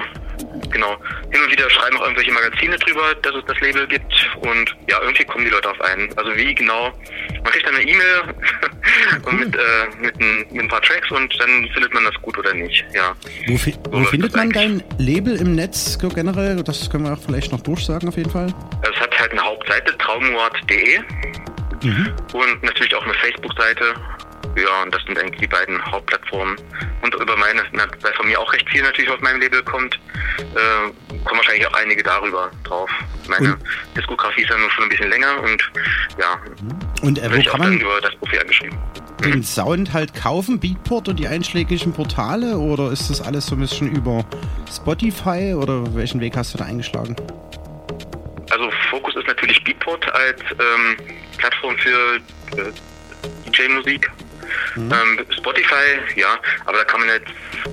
Genau. 0.70 0.96
Hin 1.30 1.40
und 1.42 1.52
wieder 1.52 1.68
schreiben 1.70 1.96
auch 1.96 2.02
irgendwelche 2.02 2.32
Magazine 2.32 2.76
drüber, 2.78 3.14
dass 3.22 3.34
es 3.34 3.44
das 3.46 3.60
Label 3.60 3.86
gibt. 3.86 4.12
Und 4.40 4.76
ja, 4.88 5.00
irgendwie 5.00 5.24
kommen 5.24 5.44
die 5.44 5.50
Leute 5.50 5.70
auf 5.70 5.80
einen. 5.80 6.16
Also 6.16 6.34
wie 6.36 6.54
genau? 6.54 6.92
Man 7.32 7.44
kriegt 7.44 7.66
dann 7.66 7.74
eine 7.74 7.84
E-Mail 7.84 8.34
und 9.24 9.40
mit, 9.40 9.56
äh, 9.56 9.60
mit, 10.00 10.20
ein, 10.20 10.46
mit 10.50 10.62
ein 10.62 10.68
paar 10.68 10.82
Tracks 10.82 11.10
und 11.10 11.34
dann 11.40 11.68
findet 11.72 11.92
man 11.94 12.04
das 12.04 12.14
gut 12.22 12.36
oder 12.38 12.54
nicht. 12.54 12.84
Ja. 12.94 13.14
Wo, 13.46 13.56
fi 13.56 13.74
wo 13.90 14.04
findet 14.04 14.34
man 14.34 14.50
dein 14.50 14.82
Label 14.98 15.36
im 15.36 15.54
Netz 15.54 15.98
so 16.00 16.08
generell? 16.08 16.62
Das 16.62 16.88
können 16.90 17.04
wir 17.04 17.12
auch 17.12 17.22
vielleicht 17.24 17.52
noch 17.52 17.60
durchsagen 17.60 18.08
auf 18.08 18.16
jeden 18.16 18.30
Fall. 18.30 18.52
Es 18.82 19.00
hat 19.00 19.18
halt 19.18 19.32
eine 19.32 19.42
Hauptseite, 19.42 19.96
traumwort.de 19.98 20.98
und 22.32 22.62
natürlich 22.62 22.94
auch 22.94 23.04
eine 23.04 23.14
Facebook-Seite. 23.14 23.94
Ja, 24.56 24.82
und 24.82 24.94
das 24.94 25.02
sind 25.04 25.18
eigentlich 25.18 25.40
die 25.40 25.46
beiden 25.46 25.80
Hauptplattformen. 25.90 26.56
Und 27.02 27.14
über 27.14 27.36
meine, 27.36 27.62
na, 27.72 27.84
weil 28.02 28.12
von 28.14 28.26
mir 28.26 28.40
auch 28.40 28.52
recht 28.52 28.68
viel 28.70 28.82
natürlich 28.82 29.10
auf 29.10 29.20
meinem 29.20 29.40
Label 29.40 29.62
kommt, 29.62 29.94
äh, 30.38 31.18
kommen 31.24 31.36
wahrscheinlich 31.38 31.66
auch 31.66 31.74
einige 31.74 32.02
darüber 32.02 32.50
drauf. 32.64 32.90
Meine 33.28 33.56
Diskografie 33.96 34.42
ist 34.42 34.50
ja 34.50 34.58
nun 34.58 34.70
schon 34.70 34.84
ein 34.84 34.90
bisschen 34.90 35.10
länger 35.10 35.40
und 35.42 35.70
ja, 36.18 36.40
Und 37.02 37.18
äh, 37.18 37.30
wo 37.30 37.50
kann 37.50 37.60
man 37.60 37.78
über 37.78 38.00
das 38.00 38.14
Profil 38.16 38.40
angeschrieben. 38.40 38.78
den 39.24 39.42
Sound 39.42 39.92
halt 39.92 40.14
kaufen? 40.14 40.58
Beatport 40.58 41.08
und 41.08 41.18
die 41.18 41.28
einschlägigen 41.28 41.92
Portale? 41.92 42.56
Oder 42.56 42.90
ist 42.90 43.10
das 43.10 43.20
alles 43.20 43.46
so 43.46 43.54
ein 43.54 43.60
bisschen 43.60 43.94
über 43.94 44.24
Spotify? 44.74 45.54
Oder 45.54 45.94
welchen 45.94 46.20
Weg 46.20 46.36
hast 46.36 46.54
du 46.54 46.58
da 46.58 46.64
eingeschlagen? 46.64 47.14
Also 48.50 48.70
Fokus 48.90 49.14
ist 49.16 49.26
natürlich 49.26 49.62
Beatport 49.62 50.10
als 50.14 50.40
ähm, 50.52 50.96
Plattform 51.36 51.76
für 51.78 52.16
äh, 52.56 53.50
DJ-Musik. 53.50 54.10
Mhm. 54.76 54.92
Ähm, 54.92 55.26
Spotify, 55.36 55.98
ja, 56.16 56.38
aber 56.66 56.78
da 56.78 56.84
kann 56.84 57.00
man 57.00 57.08
jetzt, 57.08 57.32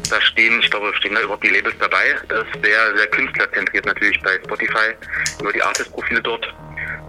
da 0.09 0.21
stehen, 0.21 0.59
ich 0.59 0.69
glaube, 0.69 0.93
stehen 0.95 1.15
da 1.15 1.21
überhaupt 1.21 1.43
die 1.43 1.49
Labels 1.49 1.75
dabei. 1.79 2.15
Das 2.27 2.45
ist 2.47 2.63
sehr, 2.63 2.97
sehr 2.97 3.07
künstlerzentriert 3.07 3.85
natürlich 3.85 4.21
bei 4.21 4.39
Spotify, 4.43 4.93
über 5.39 5.53
die 5.53 5.61
Artist-Profile 5.61 6.21
dort. 6.21 6.53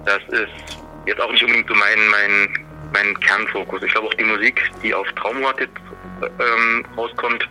Das 0.04 0.22
ist 0.28 0.78
jetzt 1.06 1.20
auch 1.20 1.30
nicht 1.30 1.42
unbedingt 1.42 1.68
so 1.68 1.74
mein, 1.74 2.08
mein, 2.10 2.66
mein 2.92 3.20
Kernfokus. 3.20 3.82
Ich 3.82 3.92
glaube 3.92 4.08
auch 4.08 4.14
die 4.14 4.24
Musik, 4.24 4.60
die 4.82 4.94
auf 4.94 5.06
Traumort 5.12 5.60
jetzt 5.60 5.76
ähm, 6.22 6.86
rauskommt, 6.96 7.48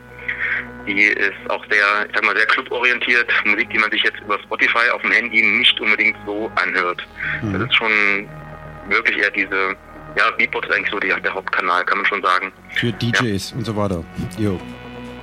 die 0.88 1.04
ist 1.04 1.50
auch 1.50 1.64
sehr, 1.70 2.06
ich 2.08 2.16
sag 2.16 2.24
mal, 2.24 2.36
sehr 2.36 2.46
cluborientiert. 2.46 3.32
Musik, 3.46 3.70
die 3.72 3.80
man 3.80 3.90
sich 3.92 4.04
jetzt 4.04 4.20
über 4.20 4.40
Spotify 4.40 4.90
auf 4.94 5.02
dem 5.02 5.12
Handy 5.12 5.42
nicht 5.42 5.80
unbedingt 5.80 6.18
so 6.26 6.52
anhört. 6.56 7.06
Mhm. 7.42 7.54
Das 7.54 7.64
ist 7.64 7.76
schon 7.76 8.30
wirklich 8.88 9.18
eher 9.18 9.32
diese, 9.32 9.76
ja, 10.16 10.32
Beatport 10.38 10.66
ist 10.66 10.74
eigentlich 10.74 10.92
so 10.92 11.00
die, 11.00 11.14
der 11.22 11.34
Hauptkanal, 11.34 11.84
kann 11.86 11.98
man 11.98 12.08
schon 12.08 12.22
sagen. 12.22 12.52
Für 12.70 12.92
DJs 12.92 13.52
ja. 13.52 13.58
und 13.58 13.66
so 13.66 13.76
weiter. 13.76 14.04
Jo. 14.38 14.60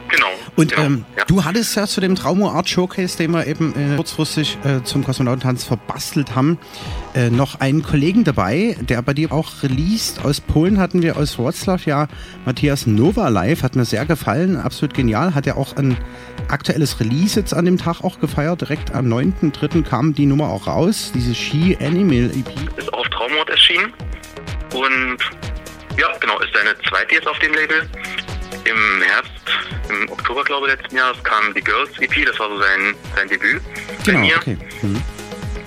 Genau. 0.09 0.27
Und 0.56 0.70
genau, 0.73 0.82
ähm, 0.82 1.05
ja. 1.16 1.24
du 1.24 1.43
hattest 1.43 1.74
ja 1.74 1.86
zu 1.86 2.02
dem 2.02 2.14
Traumo 2.14 2.51
Art 2.51 2.69
Showcase, 2.69 3.16
den 3.16 3.31
wir 3.31 3.47
eben 3.47 3.73
äh, 3.74 3.97
kurzfristig 3.97 4.59
äh, 4.62 4.82
zum 4.82 5.05
Kosmonautentanz 5.05 5.64
verbastelt 5.64 6.35
haben, 6.35 6.59
äh, 7.14 7.31
noch 7.31 7.60
einen 7.60 7.82
Kollegen 7.82 8.23
dabei, 8.23 8.77
der 8.81 9.01
bei 9.01 9.14
dir 9.14 9.32
auch 9.32 9.62
released. 9.62 10.23
Aus 10.23 10.43
Polen 10.43 10.78
hatten 10.78 11.01
wir 11.01 11.16
aus 11.16 11.39
Wroclaw 11.39 11.81
ja 11.86 12.09
Matthias 12.44 12.86
Nova 12.86 13.28
live, 13.28 13.62
hat 13.62 13.74
mir 13.74 13.86
sehr 13.86 14.05
gefallen, 14.05 14.56
absolut 14.59 14.93
genial. 14.93 15.35
Hat 15.35 15.47
ja 15.47 15.56
auch 15.56 15.77
ein 15.77 15.97
aktuelles 16.48 17.01
Release 17.01 17.40
jetzt 17.40 17.55
an 17.55 17.64
dem 17.64 17.78
Tag 17.78 18.05
auch 18.05 18.20
gefeiert. 18.20 18.60
Direkt 18.60 18.94
am 18.94 19.06
9.3. 19.06 19.82
kam 19.82 20.12
die 20.12 20.27
Nummer 20.27 20.51
auch 20.51 20.66
raus, 20.66 21.12
diese 21.14 21.35
She 21.35 21.78
Animal 21.81 22.31
EP. 22.36 22.77
Ist 22.77 22.93
auf 22.93 23.09
Traumort 23.09 23.48
erschienen 23.48 23.94
und 24.72 25.18
ja, 25.98 26.16
genau, 26.18 26.38
ist 26.40 26.52
seine 26.54 26.76
zweite 26.88 27.14
jetzt 27.14 27.28
auf 27.28 27.38
dem 27.40 27.52
Label. 27.54 27.88
Im 28.64 29.02
Herbst, 29.02 29.32
im 29.88 30.10
Oktober, 30.10 30.44
glaube 30.44 30.68
ich, 30.68 30.76
letzten 30.76 30.96
Jahres 30.96 31.22
kam 31.24 31.52
die 31.54 31.60
Girls 31.60 31.90
EP, 31.98 32.24
das 32.26 32.38
war 32.38 32.48
so 32.48 32.58
sein, 32.58 32.94
sein 33.16 33.28
Debüt 33.28 33.62
genau, 34.04 34.20
bei 34.20 34.26
mir. 34.26 34.36
Okay. 34.36 34.58
Mhm. 34.82 35.02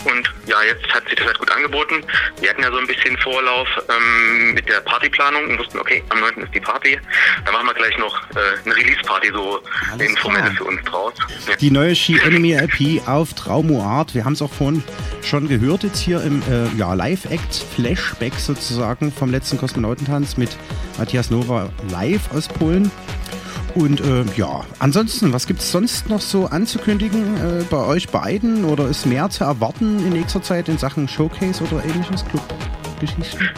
Und 0.06 0.32
ja, 0.46 0.58
jetzt 0.64 0.88
hat 0.94 1.08
sich 1.08 1.16
das 1.16 1.28
halt 1.28 1.40
gut 1.40 1.52
angeboten. 1.52 2.04
Wir 2.40 2.50
hatten 2.50 2.62
ja 2.62 2.72
so 2.72 2.78
ein 2.78 2.88
bisschen 2.88 3.18
Vorlauf 3.18 3.68
ähm, 3.90 4.54
mit 4.54 4.70
der 4.70 4.80
Partyplanung 4.82 5.50
und 5.50 5.60
wussten, 5.60 5.80
okay, 5.80 6.04
am 6.10 6.20
9. 6.20 6.44
ist 6.44 6.54
die 6.54 6.60
Party. 6.60 7.00
Da 7.44 7.52
machen 7.52 7.68
wir 7.68 7.74
gleich 7.74 7.98
noch 7.98 8.16
äh, 8.32 8.40
eine 8.64 8.76
Release-Party, 8.76 9.32
so 9.34 9.62
eine 9.92 10.06
informelle 10.06 10.52
für 10.52 10.66
uns 10.66 10.82
draus. 10.84 11.14
Ja. 11.48 11.56
Die 11.56 11.72
neue 11.72 11.96
She 11.96 12.20
Enemy 12.24 12.54
LP 12.54 13.08
auf 13.08 13.34
Traumo 13.34 13.84
Art. 13.84 14.14
Wir 14.14 14.26
haben 14.26 14.34
es 14.34 14.42
auch 14.42 14.54
vorhin 14.54 14.84
schon 15.24 15.48
gehört 15.48 15.84
jetzt 15.84 16.00
hier 16.00 16.22
im 16.22 16.42
äh, 16.44 16.68
ja, 16.78 16.94
Live-Act 16.94 17.66
Flashback 17.76 18.34
sozusagen 18.36 19.12
vom 19.12 19.32
letzten 19.32 19.58
Kosmonautentanz 19.58 20.38
mit 20.38 20.56
Matthias 20.98 21.32
Nova 21.32 21.70
live 21.90 22.32
aus 22.32 22.48
Polen. 22.48 22.92
Und 23.76 24.00
äh, 24.00 24.24
ja, 24.38 24.62
ansonsten, 24.80 25.34
was 25.34 25.48
gibt 25.48 25.60
es 25.60 25.72
sonst 25.72 26.10
noch 26.10 26.22
so 26.22 26.46
anzukündigen 26.48 27.36
äh, 27.36 27.64
bei 27.70 27.86
euch 27.86 28.08
beiden? 28.08 28.64
Oder 28.64 28.88
ist 28.88 29.06
mehr 29.06 29.30
zu 29.30 29.44
erwarten 29.44 30.00
in 30.00 30.14
nächster 30.14 30.42
Zeit 30.42 30.70
in 30.70 30.78
Sachen 30.78 31.08
Showcase 31.10 31.62
oder 31.64 31.84
ähnliches 31.84 32.24
Clubgeschichten? 32.26 33.50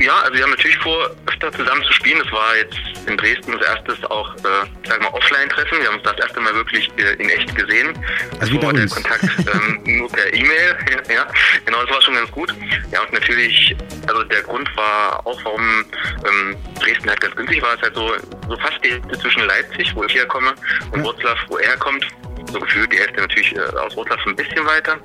Ja, 0.00 0.22
also 0.22 0.34
wir 0.34 0.42
haben 0.42 0.50
natürlich 0.50 0.78
vor, 0.78 1.10
öfter 1.26 1.52
zusammen 1.52 1.84
zu 1.84 1.92
spielen. 1.92 2.20
Das 2.24 2.32
war 2.32 2.56
jetzt 2.56 2.78
in 3.06 3.18
Dresden 3.18 3.52
das 3.52 3.66
erste 3.66 4.10
auch, 4.10 4.34
äh, 4.36 4.88
sagen 4.88 5.02
wir 5.02 5.12
Offline-Treffen. 5.12 5.78
Wir 5.78 5.88
haben 5.88 5.96
uns 5.96 6.04
das 6.04 6.18
erste 6.18 6.40
Mal 6.40 6.54
wirklich 6.54 6.90
äh, 6.96 7.22
in 7.22 7.28
echt 7.28 7.54
gesehen. 7.54 7.92
Also 8.40 8.62
war 8.62 8.72
der 8.72 8.88
Kontakt 8.88 9.24
ähm, 9.24 9.82
nur 9.98 10.08
per 10.10 10.32
E-Mail. 10.32 10.76
Ja, 10.90 11.14
ja, 11.14 11.26
genau, 11.66 11.82
das 11.82 11.90
war 11.90 12.02
schon 12.02 12.14
ganz 12.14 12.30
gut. 12.30 12.54
Ja, 12.90 13.02
und 13.02 13.12
natürlich, 13.12 13.76
also 14.08 14.24
der 14.24 14.42
Grund 14.42 14.74
war 14.74 15.26
auch, 15.26 15.38
warum 15.44 15.84
ähm, 16.26 16.56
Dresden 16.80 17.10
halt 17.10 17.20
ganz 17.20 17.36
günstig 17.36 17.60
war, 17.60 17.74
ist 17.74 17.82
halt 17.82 17.94
so, 17.94 18.10
so 18.48 18.56
fast 18.56 18.82
die 18.82 18.92
Hälfte 18.92 19.18
zwischen 19.18 19.44
Leipzig, 19.44 19.94
wo 19.94 20.04
ich 20.04 20.14
herkomme, 20.14 20.54
und 20.92 21.00
ja. 21.00 21.04
Wroclaw, 21.04 21.36
wo 21.48 21.58
er 21.58 21.76
kommt 21.76 22.06
so 22.52 22.60
gefühlt 22.60 22.92
die 22.92 22.98
Hälfte 22.98 23.20
natürlich 23.20 23.54
äh, 23.56 23.60
aus 23.60 23.96
Wroclaw 23.96 24.18
ein 24.26 24.36
bisschen 24.36 24.64
weiter. 24.66 24.96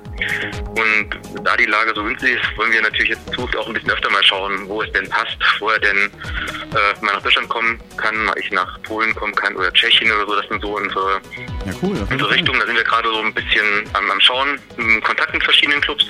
Und 0.68 1.44
da 1.44 1.56
die 1.56 1.66
Lage 1.66 1.92
so 1.94 2.02
günstig 2.02 2.34
ist, 2.34 2.56
wollen 2.56 2.72
wir 2.72 2.82
natürlich 2.82 3.10
jetzt 3.10 3.26
Zukunft 3.32 3.56
auch 3.56 3.66
ein 3.66 3.74
bisschen 3.74 3.90
öfter 3.90 4.10
mal 4.10 4.22
schauen, 4.22 4.68
wo 4.68 4.82
es 4.82 4.92
denn 4.92 5.08
passt, 5.08 5.36
wo 5.60 5.70
er 5.70 5.78
denn 5.78 5.96
äh, 5.96 7.04
mal 7.04 7.14
nach 7.14 7.22
Deutschland 7.22 7.48
kommen 7.48 7.80
kann, 7.96 8.14
ich 8.36 8.50
nach 8.50 8.80
Polen 8.82 9.14
kommen 9.14 9.34
kann 9.34 9.56
oder 9.56 9.72
Tschechien 9.72 10.10
oder 10.12 10.26
so. 10.26 10.36
Das 10.36 10.48
sind 10.48 10.62
so 10.62 10.76
unsere, 10.76 11.20
ja, 11.64 11.72
cool, 11.82 11.96
unsere 12.10 12.30
Richtungen. 12.30 12.60
Da 12.60 12.66
sind 12.66 12.76
wir 12.76 12.84
gerade 12.84 13.08
so 13.08 13.20
ein 13.20 13.34
bisschen 13.34 13.64
am, 13.92 14.10
am 14.10 14.20
Schauen, 14.20 14.58
im 14.76 15.02
Kontakt 15.02 15.32
mit 15.32 15.42
verschiedenen 15.42 15.80
Clubs. 15.80 16.06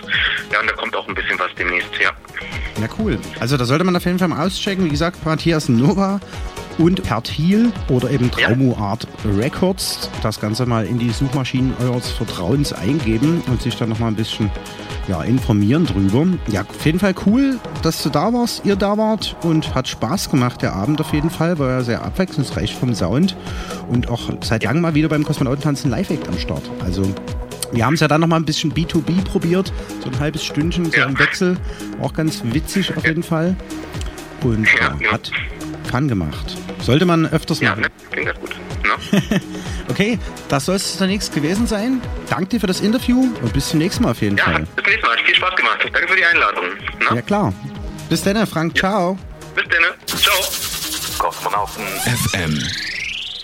Ja, 0.52 0.60
und 0.60 0.68
da 0.68 0.74
kommt 0.74 0.94
auch 0.96 1.06
ein 1.08 1.14
bisschen 1.14 1.38
was 1.38 1.54
demnächst, 1.54 1.90
ja. 2.00 2.10
Ja, 2.80 2.88
cool. 2.98 3.18
Also 3.40 3.56
da 3.56 3.64
sollte 3.64 3.84
man 3.84 3.96
auf 3.96 4.04
jeden 4.04 4.18
Fall 4.18 4.28
mal 4.28 4.46
auschecken. 4.46 4.84
Wie 4.84 4.90
gesagt, 4.90 5.24
Matthias 5.24 5.68
Nova 5.68 6.20
und 6.78 7.02
Pertil 7.02 7.72
oder 7.88 8.10
eben 8.10 8.30
Traumo 8.30 8.76
Art 8.76 9.06
Records. 9.24 10.10
Das 10.22 10.40
Ganze 10.40 10.66
mal 10.66 10.86
in 10.86 10.98
die 10.98 11.10
Suchmaschinen 11.10 11.74
eures 11.80 12.10
Vertrauens 12.10 12.72
eingeben 12.72 13.42
und 13.48 13.62
sich 13.62 13.76
dann 13.76 13.88
nochmal 13.88 14.10
ein 14.10 14.16
bisschen 14.16 14.50
ja, 15.08 15.22
informieren 15.22 15.86
drüber. 15.86 16.26
Ja, 16.48 16.62
auf 16.62 16.84
jeden 16.84 16.98
Fall 16.98 17.14
cool, 17.26 17.58
dass 17.82 18.02
du 18.02 18.10
da 18.10 18.32
warst, 18.32 18.64
ihr 18.64 18.76
da 18.76 18.98
wart 18.98 19.36
und 19.42 19.74
hat 19.74 19.88
Spaß 19.88 20.30
gemacht, 20.30 20.62
der 20.62 20.74
Abend 20.74 21.00
auf 21.00 21.12
jeden 21.12 21.30
Fall. 21.30 21.58
War 21.58 21.70
ja 21.70 21.82
sehr 21.82 22.04
abwechslungsreich 22.04 22.74
vom 22.74 22.94
Sound 22.94 23.36
und 23.88 24.08
auch 24.08 24.30
seit 24.42 24.64
langem 24.64 24.82
mal 24.82 24.94
wieder 24.94 25.08
beim 25.08 25.24
Kosmonautentanzen 25.24 25.90
Live-Act 25.90 26.28
am 26.28 26.38
Start. 26.38 26.62
Also 26.84 27.02
wir 27.72 27.84
haben 27.84 27.94
es 27.94 28.00
ja 28.00 28.08
dann 28.08 28.20
noch 28.20 28.28
mal 28.28 28.36
ein 28.36 28.44
bisschen 28.44 28.72
B2B 28.72 29.24
probiert, 29.24 29.72
so 30.02 30.10
ein 30.10 30.18
halbes 30.18 30.44
Stündchen, 30.44 30.86
so 30.86 30.98
ja. 30.98 31.06
im 31.06 31.18
Wechsel. 31.18 31.56
Auch 32.00 32.12
ganz 32.12 32.42
witzig 32.44 32.96
auf 32.96 33.06
jeden 33.06 33.22
Fall. 33.22 33.56
Und 34.42 34.66
ja, 34.78 34.96
hat 35.10 35.30
Fun 35.86 36.08
gemacht. 36.08 36.56
Sollte 36.80 37.06
man 37.06 37.26
öfters 37.26 37.60
machen. 37.60 37.82
Ja, 37.82 37.88
ne? 37.88 37.94
klingt 38.10 38.28
das 38.28 38.40
gut. 38.40 38.56
Ne? 38.82 39.40
okay, 39.90 40.18
das 40.48 40.66
soll 40.66 40.76
es 40.76 40.98
zunächst 40.98 41.34
gewesen 41.34 41.66
sein. 41.66 42.00
Danke 42.28 42.46
dir 42.50 42.60
für 42.60 42.66
das 42.66 42.80
Interview 42.80 43.28
und 43.42 43.52
bis 43.52 43.68
zum 43.68 43.78
nächsten 43.78 44.02
Mal 44.04 44.10
auf 44.10 44.20
jeden 44.20 44.36
ja, 44.36 44.44
Fall. 44.44 44.66
bis 44.76 44.84
zum 44.84 44.92
nächsten 44.92 45.06
Mal. 45.06 45.16
Hat 45.16 45.24
viel 45.24 45.34
Spaß 45.34 45.56
gemacht. 45.56 45.78
Danke 45.92 46.08
für 46.08 46.16
die 46.16 46.24
Einladung. 46.24 46.64
Ne? 46.64 47.16
Ja, 47.16 47.22
klar. 47.22 47.52
Bis 48.08 48.22
dann, 48.22 48.46
Frank. 48.46 48.76
Ciao. 48.76 49.18
Bis 49.54 49.64
dann. 49.64 50.18
Ciao. 50.18 50.36
Kosmonauten 51.18 51.84
FM. 52.04 52.58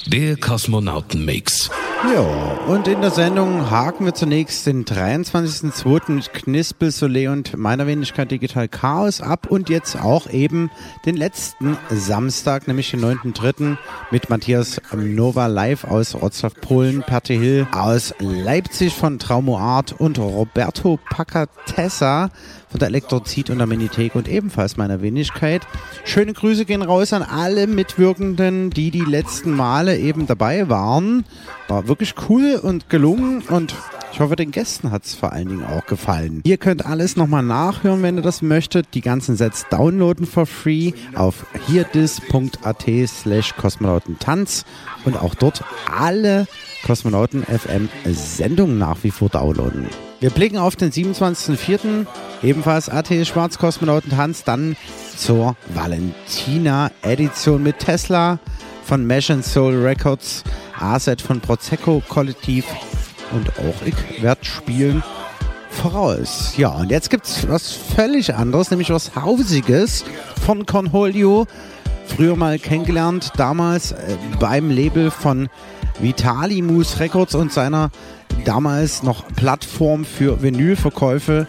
Der 0.07 0.37
Kosmonauten-Mix. 0.37 1.71
Ja, 2.13 2.21
und 2.67 2.89
in 2.89 3.01
der 3.01 3.13
Sendung 3.13 3.71
haken 3.71 4.05
wir 4.05 4.15
zunächst 4.15 4.67
den 4.67 4.85
23.02. 4.85 6.11
mit 6.11 6.33
Knispel, 6.33 6.91
Soleil 6.91 7.29
und 7.29 7.57
meiner 7.57 7.87
Wenigkeit 7.87 8.29
Digital 8.33 8.67
Chaos 8.67 9.21
ab 9.21 9.47
und 9.49 9.69
jetzt 9.69 9.97
auch 9.97 10.29
eben 10.29 10.73
den 11.07 11.17
letzten 11.17 11.79
Samstag, 11.89 12.67
nämlich 12.67 12.91
den 12.91 13.05
9.03. 13.05 13.77
mit 14.11 14.29
Matthias 14.29 14.81
Nova 14.93 15.47
live 15.47 15.85
aus 15.85 16.17
Wrocław, 16.17 16.53
Polen, 16.61 17.03
Perte 17.03 17.35
Hill 17.35 17.69
aus 17.71 18.13
Leipzig 18.19 18.95
von 18.95 19.21
Traumo 19.21 19.57
Art 19.57 19.93
und 19.93 20.19
Roberto 20.19 20.99
Pacatessa 21.09 22.31
von 22.73 22.81
der 22.81 22.89
Elektrozid 22.89 23.51
und 23.51 23.59
der 23.59 23.67
Minithek 23.67 24.15
und 24.17 24.29
ebenfalls 24.29 24.77
meiner 24.77 25.03
Wenigkeit. 25.03 25.63
Schöne 26.05 26.33
Grüße 26.33 26.65
gehen 26.65 26.83
raus 26.83 27.13
an 27.13 27.23
alle 27.23 27.67
Mitwirkenden, 27.67 28.71
die 28.71 28.91
die 28.91 29.05
letzten 29.05 29.53
Male 29.53 29.99
eben 29.99 30.27
dabei 30.27 30.69
waren. 30.69 31.25
War 31.69 31.87
wirklich 31.87 32.15
cool 32.29 32.59
und 32.61 32.89
gelungen 32.91 33.43
und 33.43 33.75
ich 34.13 34.21
hoffe, 34.21 34.37
den 34.37 34.51
Gästen 34.51 34.91
hat 34.91 35.05
es 35.05 35.15
vor 35.15 35.33
allen 35.33 35.49
Dingen 35.49 35.65
auch 35.65 35.87
gefallen. 35.87 36.43
Ihr 36.45 36.59
könnt 36.59 36.85
alles 36.85 37.17
nochmal 37.17 37.43
nachhören, 37.43 38.03
wenn 38.03 38.17
ihr 38.17 38.23
das 38.23 38.43
möchtet. 38.43 38.89
Die 38.93 39.01
ganzen 39.01 39.37
Sets 39.37 39.67
downloaden 39.71 40.27
for 40.27 40.45
free 40.45 40.93
auf 41.15 41.47
hierdis.at 41.67 42.85
slash 43.07 43.55
kosmonautentanz 43.57 44.65
und 45.05 45.17
auch 45.17 45.35
dort 45.35 45.65
alle 45.91 46.47
Kosmonauten 46.85 47.43
FM 47.45 47.89
Sendungen 48.05 48.79
nach 48.79 48.99
wie 49.03 49.11
vor 49.11 49.29
downloaden. 49.29 49.87
Wir 50.23 50.31
blicken 50.31 50.57
auf 50.57 50.77
den 50.77 50.93
27.04. 50.93 52.07
ebenfalls 52.45 52.89
AT 52.89 53.09
Schwarz 53.27 53.59
Kosmonauten 53.59 54.13
Tanz, 54.13 54.45
dann 54.45 54.77
zur 55.17 55.57
Valentina 55.75 56.93
Edition 57.03 57.61
mit 57.61 57.81
Tesla 57.81 58.39
von 58.85 59.05
Mesh 59.05 59.33
and 59.33 59.45
Soul 59.45 59.85
Records, 59.85 60.45
A-Set 60.79 61.21
von 61.21 61.41
Prozeco 61.41 62.01
Kollektiv 62.09 62.67
und 63.33 63.51
auch 63.59 63.85
ich 63.85 64.23
werde 64.23 64.45
spielen 64.45 65.03
voraus. 65.71 66.55
Ja, 66.57 66.69
und 66.69 66.93
jetzt 66.93 67.11
gibt 67.11 67.27
es 67.27 67.49
was 67.49 67.73
völlig 67.73 68.33
anderes, 68.33 68.71
nämlich 68.71 68.91
was 68.91 69.17
Hausiges 69.17 70.05
von 70.47 70.67
Cornholio. 70.67 71.49
Früher 72.07 72.37
mal 72.37 72.61
kennengelernt, 72.61 73.33
damals 73.39 73.91
äh, 73.91 74.17
beim 74.39 74.71
Label 74.71 75.11
von 75.11 75.49
Vitali 75.99 76.63
Moose 76.63 77.01
Records 77.01 77.35
und 77.35 77.53
seiner 77.53 77.91
damals 78.45 79.03
noch 79.03 79.27
Plattform 79.35 80.05
für 80.05 80.43
Vinylverkäufe. 80.43 81.47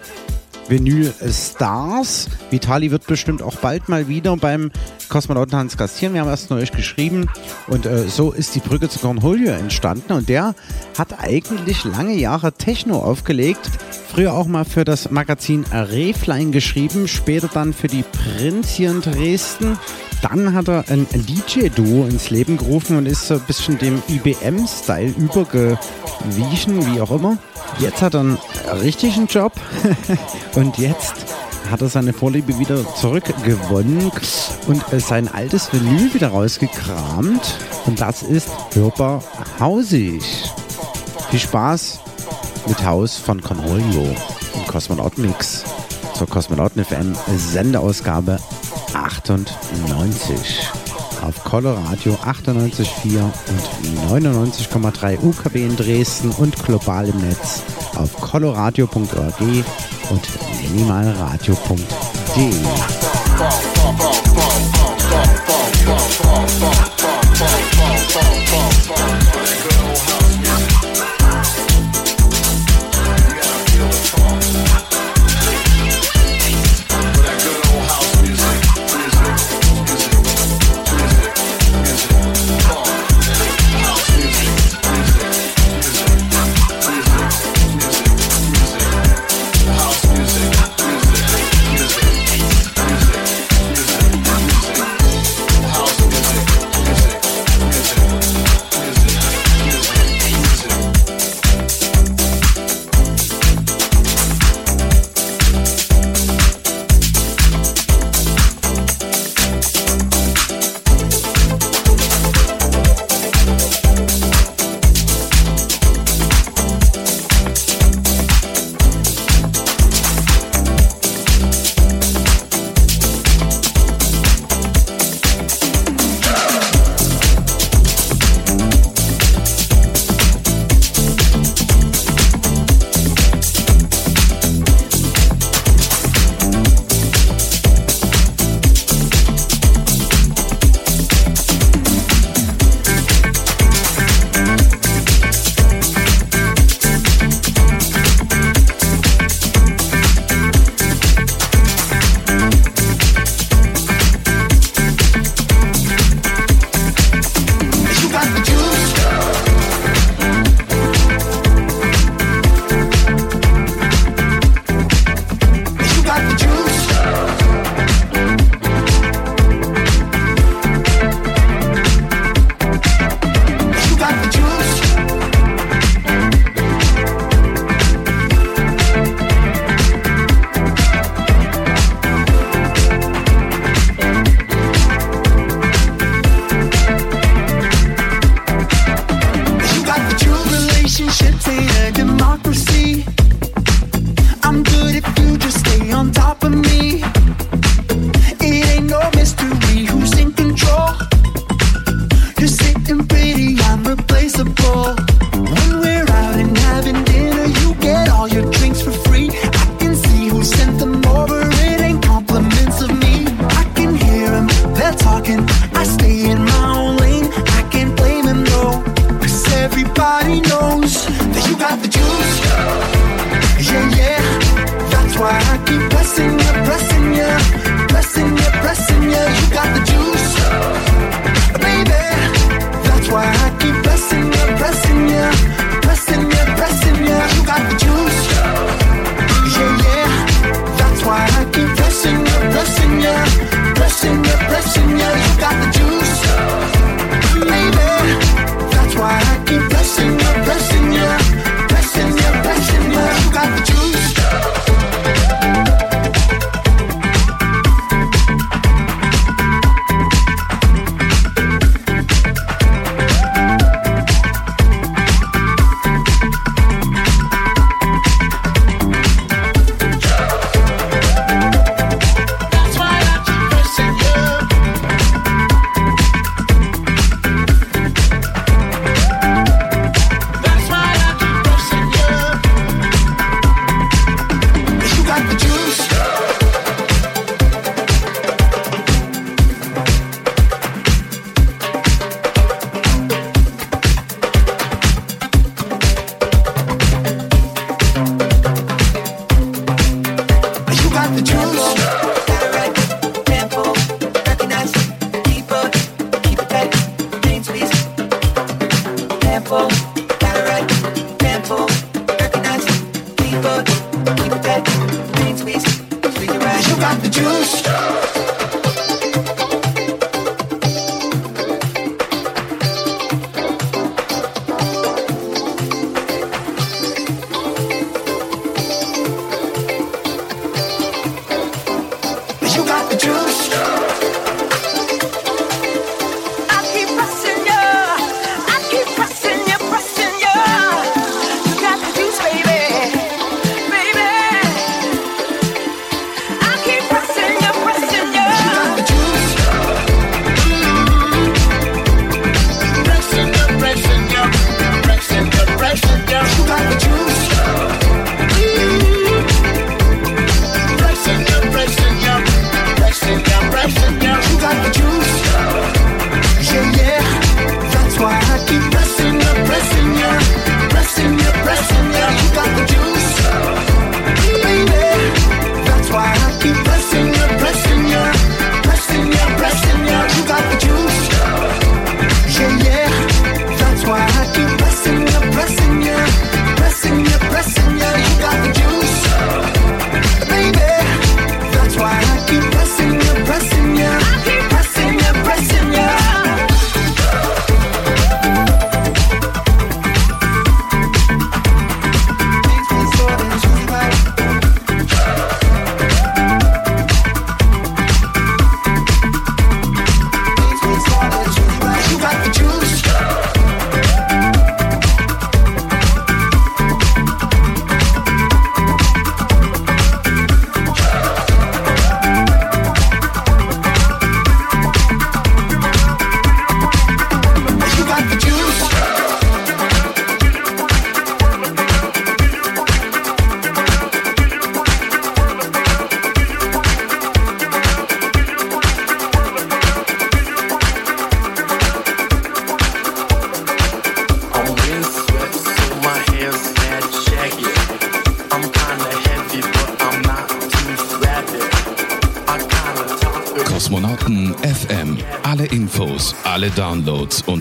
Vinyl 0.69 1.13
Stars. 1.29 2.29
Vitali 2.49 2.91
wird 2.91 3.05
bestimmt 3.07 3.41
auch 3.41 3.55
bald 3.57 3.89
mal 3.89 4.07
wieder 4.07 4.35
beim 4.37 4.71
Kosmonauten 5.09 5.57
Hans 5.57 5.77
gastieren. 5.77 6.13
Wir 6.13 6.21
haben 6.21 6.29
erst 6.29 6.49
neulich 6.49 6.71
geschrieben 6.71 7.29
und 7.67 7.85
äh, 7.85 8.07
so 8.07 8.31
ist 8.31 8.55
die 8.55 8.59
Brücke 8.59 8.89
zu 8.89 8.99
Cornholio 8.99 9.51
entstanden 9.51 10.13
und 10.13 10.29
der 10.29 10.55
hat 10.97 11.19
eigentlich 11.19 11.83
lange 11.83 12.15
Jahre 12.15 12.53
Techno 12.53 12.99
aufgelegt. 12.99 13.69
Früher 14.13 14.33
auch 14.33 14.47
mal 14.47 14.65
für 14.65 14.85
das 14.85 15.11
Magazin 15.11 15.65
Reflein 15.71 16.51
geschrieben, 16.51 17.07
später 17.07 17.49
dann 17.51 17.73
für 17.73 17.87
die 17.87 18.03
Prinz 18.03 18.69
hier 18.69 18.91
in 18.91 19.01
Dresden 19.01 19.77
dann 20.23 20.53
hat 20.53 20.69
er 20.69 20.85
ein 20.87 21.05
DJ-Duo 21.11 22.07
ins 22.07 22.29
Leben 22.29 22.57
gerufen 22.57 22.97
und 22.97 23.05
ist 23.05 23.27
so 23.27 23.35
ein 23.35 23.41
bisschen 23.41 23.77
dem 23.77 24.01
IBM-Style 24.07 25.13
übergewichen, 25.17 26.85
wie 26.87 27.01
auch 27.01 27.11
immer. 27.11 27.37
Jetzt 27.79 28.01
hat 28.01 28.13
er 28.13 28.21
einen 28.21 28.37
richtigen 28.81 29.27
Job 29.27 29.51
und 30.55 30.77
jetzt 30.77 31.13
hat 31.69 31.81
er 31.81 31.89
seine 31.89 32.13
Vorliebe 32.13 32.57
wieder 32.57 32.85
zurückgewonnen 32.95 34.11
und 34.67 34.93
äh, 34.93 34.99
sein 34.99 35.27
altes 35.27 35.71
Vinyl 35.73 36.13
wieder 36.13 36.29
rausgekramt. 36.29 37.55
Und 37.85 37.99
das 37.99 38.23
ist 38.23 38.47
hörbar 38.73 39.23
hausig. 39.59 40.23
Viel 41.31 41.39
Spaß 41.39 41.99
mit 42.67 42.85
Haus 42.85 43.17
von 43.17 43.41
Cornholio 43.41 44.15
im 44.55 44.67
Kosmonauten 44.67 45.25
Mix 45.25 45.65
zur 46.15 46.27
Kosmonauten 46.27 46.85
FM 46.85 47.13
Sendeausgabe 47.35 48.39
98 48.93 50.69
auf 51.21 51.43
Coloradio 51.43 52.15
98,4 52.15 53.23
und 53.23 54.21
99,3 54.23 55.21
UKW 55.21 55.65
in 55.65 55.75
Dresden 55.75 56.31
und 56.31 56.61
global 56.63 57.07
im 57.07 57.17
Netz 57.17 57.63
auf 57.95 58.13
coloradio.org 58.19 59.41
und 60.09 60.27
minimalradio.de. 60.61 62.53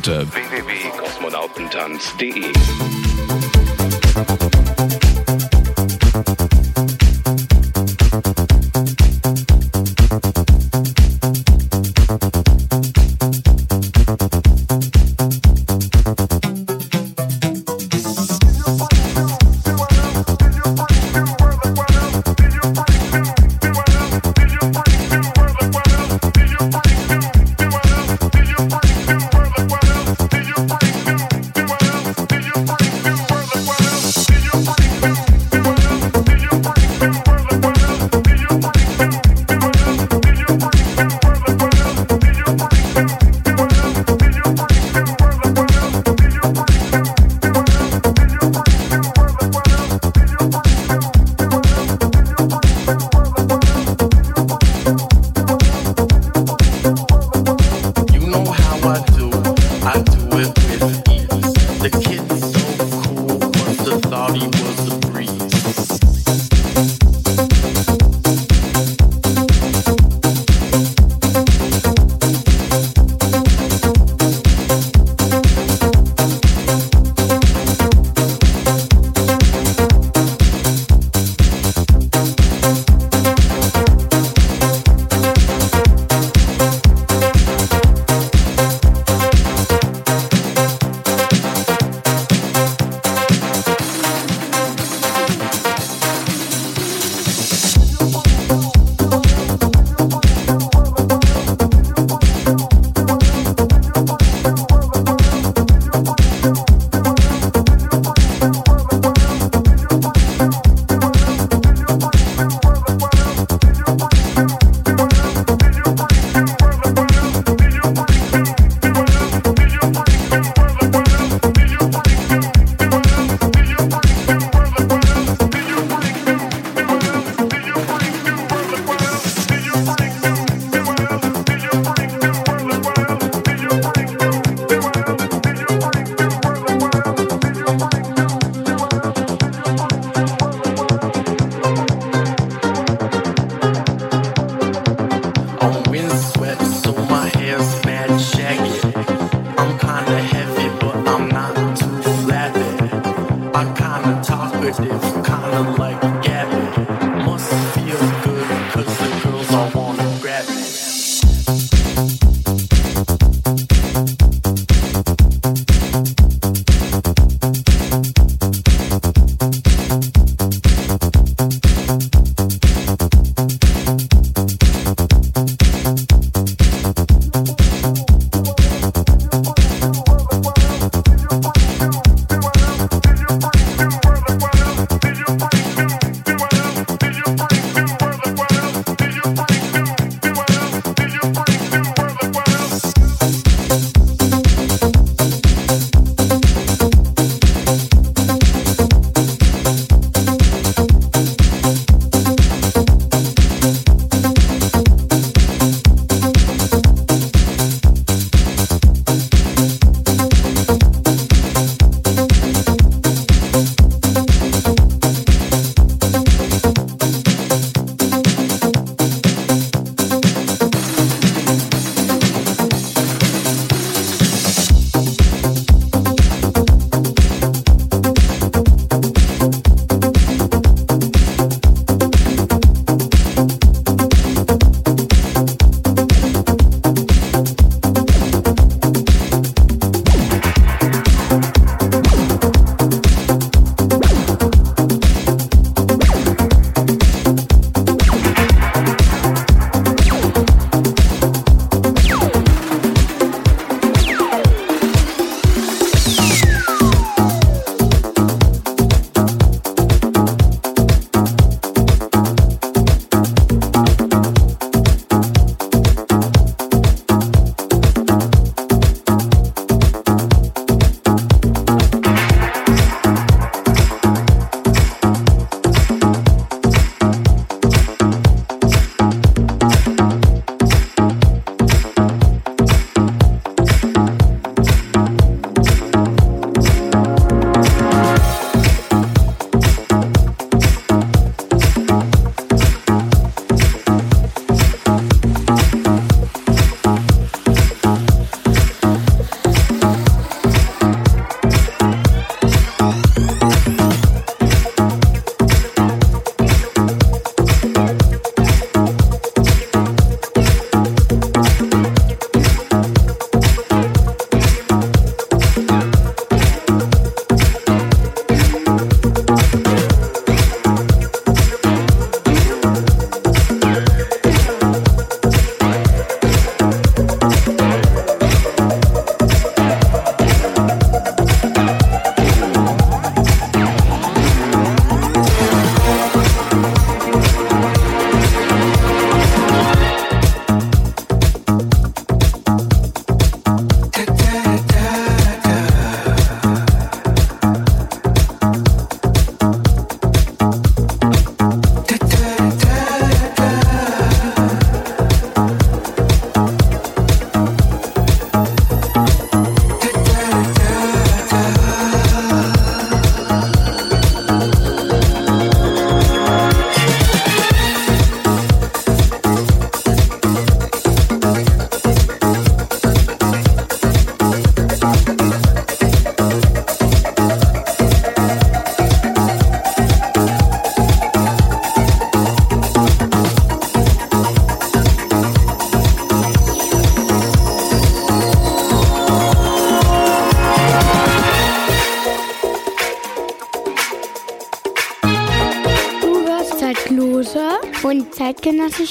unter 0.03 0.27
www.kosmonautentanz.de. 0.27 2.62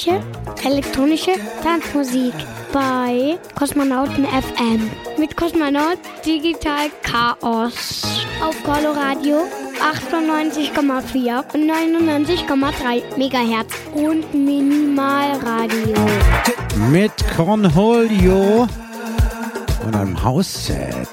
zeitgenössische 0.02 0.20
elektronische 0.64 1.32
Tanzmusik 1.62 2.34
bei 2.72 3.38
Kosmonauten 3.54 4.24
FM 4.24 4.90
mit 5.18 5.36
Kosmonaut 5.36 5.98
Digital 6.24 6.88
Chaos 7.02 8.02
auf 8.42 8.62
Coloradio 8.64 9.44
98,4 9.80 11.54
und 11.54 11.70
99,3 11.70 13.18
Megahertz 13.18 13.72
und 13.94 14.32
Minimalradio. 14.32 15.96
Mit 16.90 17.12
Cornholio 17.36 18.68
und 19.84 19.96
einem 19.96 20.22
Hausset. 20.22 21.08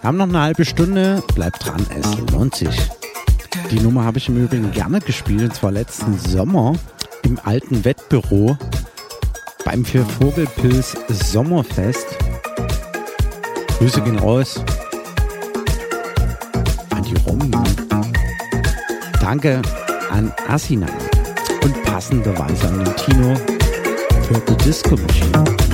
Wir 0.00 0.08
haben 0.08 0.18
noch 0.18 0.28
eine 0.28 0.40
halbe 0.40 0.64
Stunde. 0.64 1.22
Bleibt 1.34 1.66
dran, 1.66 1.84
es 1.98 2.32
lohnt 2.32 2.54
sich. 2.54 2.76
Die 3.70 3.80
Nummer 3.80 4.04
habe 4.04 4.18
ich 4.18 4.28
im 4.28 4.36
Übrigen 4.36 4.70
gerne 4.70 5.00
gespielt, 5.00 5.42
und 5.42 5.54
zwar 5.54 5.72
letzten 5.72 6.18
Sommer 6.18 6.74
im 7.26 7.40
alten 7.42 7.84
Wettbüro 7.84 8.56
beim 9.64 9.84
Für 9.84 10.04
Vogelpilz 10.04 10.96
Sommerfest. 11.08 12.06
Grüße 13.78 14.00
gehen 14.02 14.18
raus 14.20 14.62
an 16.90 17.02
die 17.02 17.16
Romy. 17.26 17.50
Danke 19.20 19.60
an 20.10 20.32
Asina 20.46 20.86
und 21.64 21.82
passenderweise 21.82 22.68
an 22.68 22.84
den 22.84 22.96
Tino 22.96 23.34
für 24.22 24.40
die 24.48 24.56
Disco 24.64 24.96
Machine. 24.96 25.65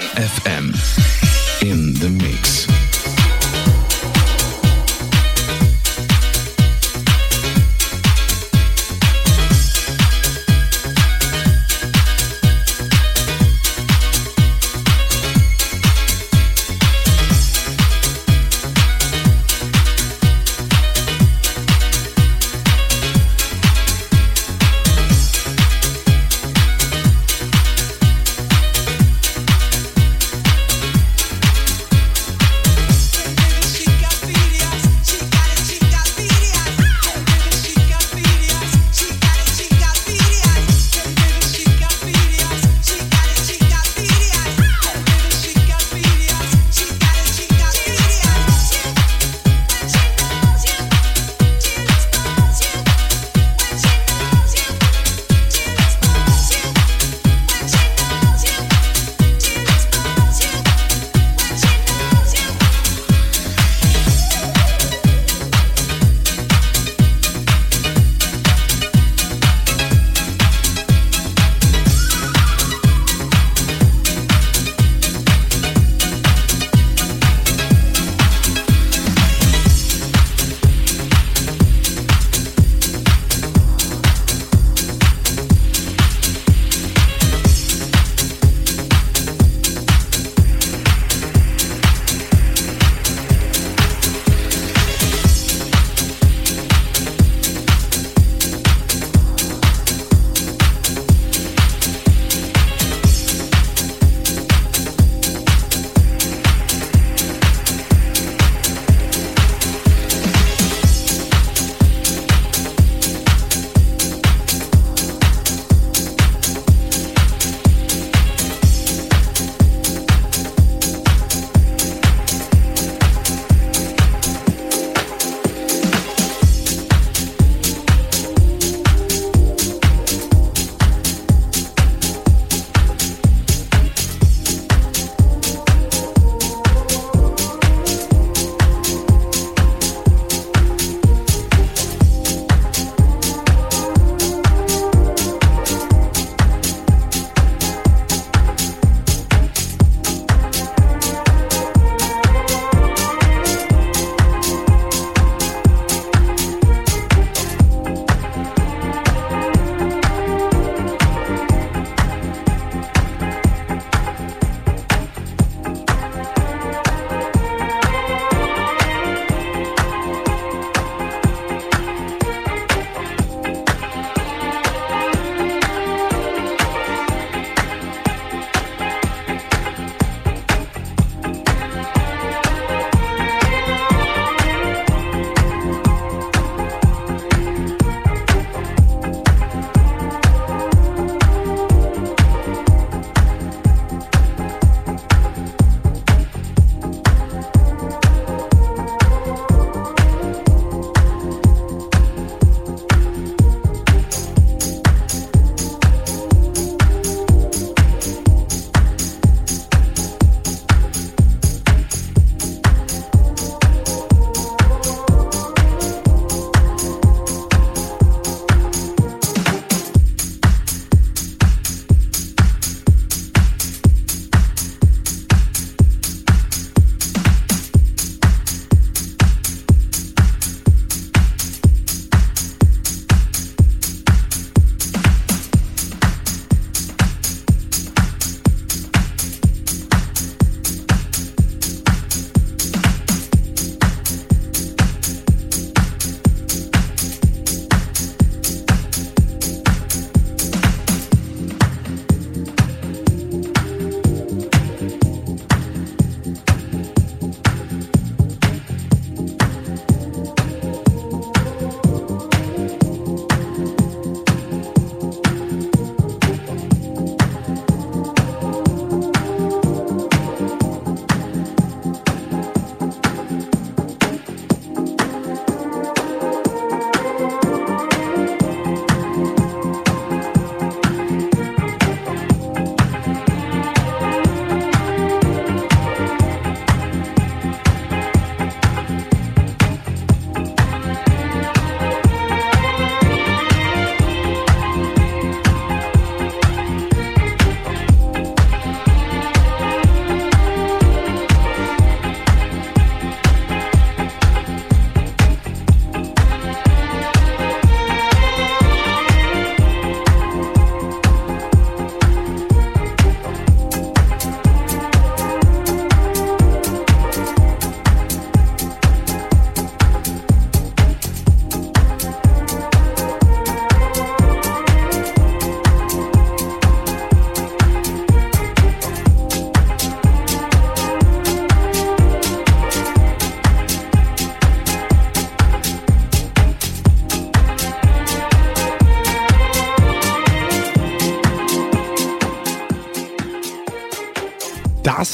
FM. 0.00 0.51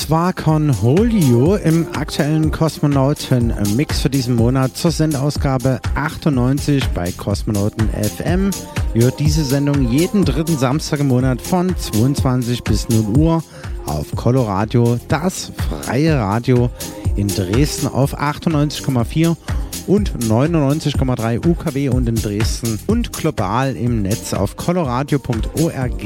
War 0.08 0.32
Cornholio 0.32 1.56
im 1.56 1.86
aktuellen 1.94 2.50
Kosmonauten-Mix 2.50 4.00
für 4.00 4.08
diesen 4.08 4.36
Monat 4.36 4.74
zur 4.74 4.90
Sendausgabe 4.90 5.80
98 5.96 6.88
bei 6.94 7.12
Kosmonauten 7.12 7.90
FM. 7.90 8.50
Ihr 8.94 9.02
hört 9.02 9.20
diese 9.20 9.44
Sendung 9.44 9.90
jeden 9.90 10.24
dritten 10.24 10.56
Samstag 10.56 11.00
im 11.00 11.08
Monat 11.08 11.42
von 11.42 11.76
22 11.76 12.64
bis 12.64 12.88
0 12.88 13.18
Uhr 13.18 13.42
auf 13.84 14.06
Coloradio, 14.16 14.98
das 15.08 15.52
freie 15.68 16.18
Radio 16.18 16.70
in 17.16 17.28
Dresden 17.28 17.86
auf 17.86 18.18
98,4 18.18 19.36
und 19.86 20.12
99,3 20.24 21.46
UKW 21.46 21.90
und 21.90 22.08
in 22.08 22.14
Dresden 22.14 22.78
und 22.86 23.12
global 23.12 23.76
im 23.76 24.00
Netz 24.00 24.32
auf 24.32 24.56
coloradio.org 24.56 26.02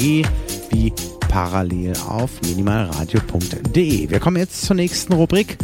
wie 0.70 0.92
parallel 1.32 1.94
auf 2.06 2.42
minimalradio.de. 2.42 4.10
Wir 4.10 4.20
kommen 4.20 4.36
jetzt 4.36 4.66
zur 4.66 4.76
nächsten 4.76 5.14
Rubrik 5.14 5.56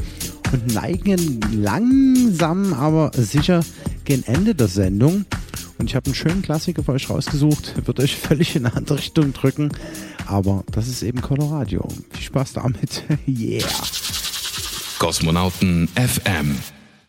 und 0.51 0.73
neigen 0.73 1.43
langsam, 1.53 2.73
aber 2.73 3.11
sicher 3.15 3.61
gegen 4.07 4.23
Ende 4.23 4.55
der 4.55 4.69
Sendung. 4.69 5.27
Und 5.77 5.91
ich 5.91 5.95
habe 5.95 6.07
einen 6.07 6.15
schönen 6.15 6.41
Klassiker 6.41 6.83
für 6.83 6.93
euch 6.93 7.11
rausgesucht. 7.11 7.87
Wird 7.87 8.01
euch 8.01 8.17
völlig 8.17 8.57
in 8.57 8.65
eine 8.65 8.77
andere 8.77 8.97
Richtung 8.97 9.35
drücken. 9.35 9.71
Aber 10.27 10.65
das 10.73 10.89
ist 10.89 11.03
eben 11.03 11.21
Coloradio. 11.21 11.87
Viel 12.13 12.23
Spaß 12.23 12.55
damit. 12.55 13.05
yeah. 13.27 13.69
Kosmonauten 14.99 15.87
FM. 15.89 16.57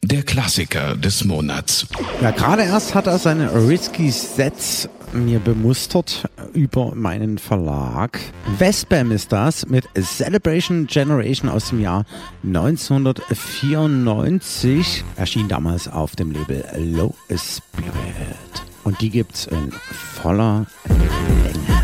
Der 0.01 0.23
Klassiker 0.23 0.95
des 0.95 1.25
Monats. 1.25 1.85
Ja, 2.21 2.31
gerade 2.31 2.63
erst 2.63 2.95
hat 2.95 3.07
er 3.07 3.19
seine 3.19 3.53
Risky 3.67 4.09
Sets 4.09 4.87
mir 5.11 5.39
bemustert 5.39 6.29
über 6.53 6.95
meinen 6.95 7.37
Verlag. 7.37 8.17
Vespam 8.57 9.11
ist 9.11 9.33
das 9.33 9.67
mit 9.67 9.83
Celebration 9.99 10.87
Generation 10.87 11.49
aus 11.49 11.67
dem 11.69 11.81
Jahr 11.81 12.05
1994. 12.43 15.03
Erschien 15.17 15.49
damals 15.49 15.87
auf 15.87 16.15
dem 16.15 16.31
Label 16.31 16.63
Low 16.77 17.15
Spirit. 17.29 18.63
Und 18.85 19.01
die 19.01 19.09
gibt's 19.09 19.47
in 19.47 19.73
voller 20.21 20.65
Länge. 20.87 21.78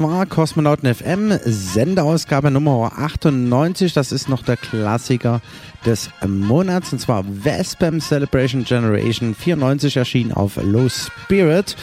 Das 0.00 0.08
war 0.08 0.24
Kosmonauten 0.24 0.94
FM, 0.94 1.38
Sendeausgabe 1.44 2.50
Nummer 2.50 2.90
98. 2.96 3.92
Das 3.92 4.12
ist 4.12 4.30
noch 4.30 4.42
der 4.42 4.56
Klassiker 4.56 5.42
des 5.84 6.08
Monats 6.26 6.94
und 6.94 7.00
zwar 7.00 7.22
Vespam 7.28 8.00
Celebration 8.00 8.64
Generation 8.64 9.34
94 9.34 9.98
erschien 9.98 10.32
auf 10.32 10.56
Low 10.56 10.88
Spirit. 10.88 11.76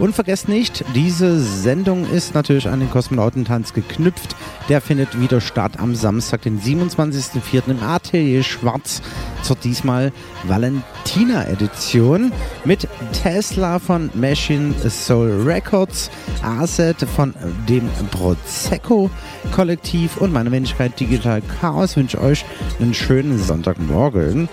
Und 0.00 0.14
vergesst 0.14 0.48
nicht, 0.48 0.82
diese 0.94 1.38
Sendung 1.38 2.08
ist 2.10 2.34
natürlich 2.34 2.68
an 2.68 2.80
den 2.80 2.90
Kosmonautentanz 2.90 3.74
geknüpft. 3.74 4.34
Der 4.70 4.80
findet 4.80 5.20
wieder 5.20 5.42
statt 5.42 5.78
am 5.78 5.94
Samstag, 5.94 6.40
den 6.40 6.58
27.04. 6.58 7.68
im 7.68 7.82
Atelier 7.82 8.42
Schwarz 8.42 9.02
zur 9.42 9.56
diesmal 9.56 10.10
Valentina-Edition 10.44 12.32
mit 12.64 12.88
Tesla 13.22 13.78
von 13.78 14.08
Machine 14.14 14.74
Soul 14.88 15.42
Records, 15.44 16.10
Asset 16.42 16.96
von 17.02 17.34
dem 17.68 17.86
Prosecco 18.10 19.10
Kollektiv 19.52 20.16
und 20.16 20.32
meine 20.32 20.50
Wenigkeit 20.50 20.98
Digital 20.98 21.42
Chaos 21.60 21.98
wünsche 21.98 22.22
euch 22.22 22.46
einen 22.80 22.94
schönen 22.94 23.38
Sonntagmorgen. 23.38 24.48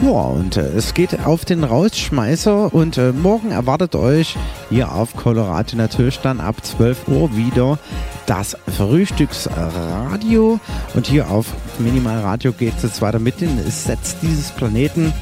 Ja, 0.00 0.08
und 0.10 0.56
äh, 0.56 0.68
es 0.76 0.94
geht 0.94 1.24
auf 1.24 1.44
den 1.44 1.64
Rausschmeißer 1.64 2.72
und 2.74 2.98
äh, 2.98 3.12
morgen 3.12 3.50
erwartet 3.50 3.94
euch 3.94 4.36
hier 4.70 4.92
auf 4.92 5.14
Colorado 5.14 5.76
natürlich 5.76 6.18
dann 6.18 6.40
ab 6.40 6.56
12 6.64 7.08
Uhr 7.08 7.36
wieder 7.36 7.78
das 8.26 8.56
Frühstücksradio 8.76 10.58
und 10.94 11.06
hier 11.06 11.30
auf 11.30 11.46
Minimal 11.78 12.20
Radio 12.20 12.52
geht 12.52 12.76
es 12.76 12.82
jetzt 12.82 13.02
weiter 13.02 13.18
mit 13.18 13.40
den 13.40 13.58
Sets 13.70 14.16
dieses 14.20 14.50
Planeten. 14.52 15.12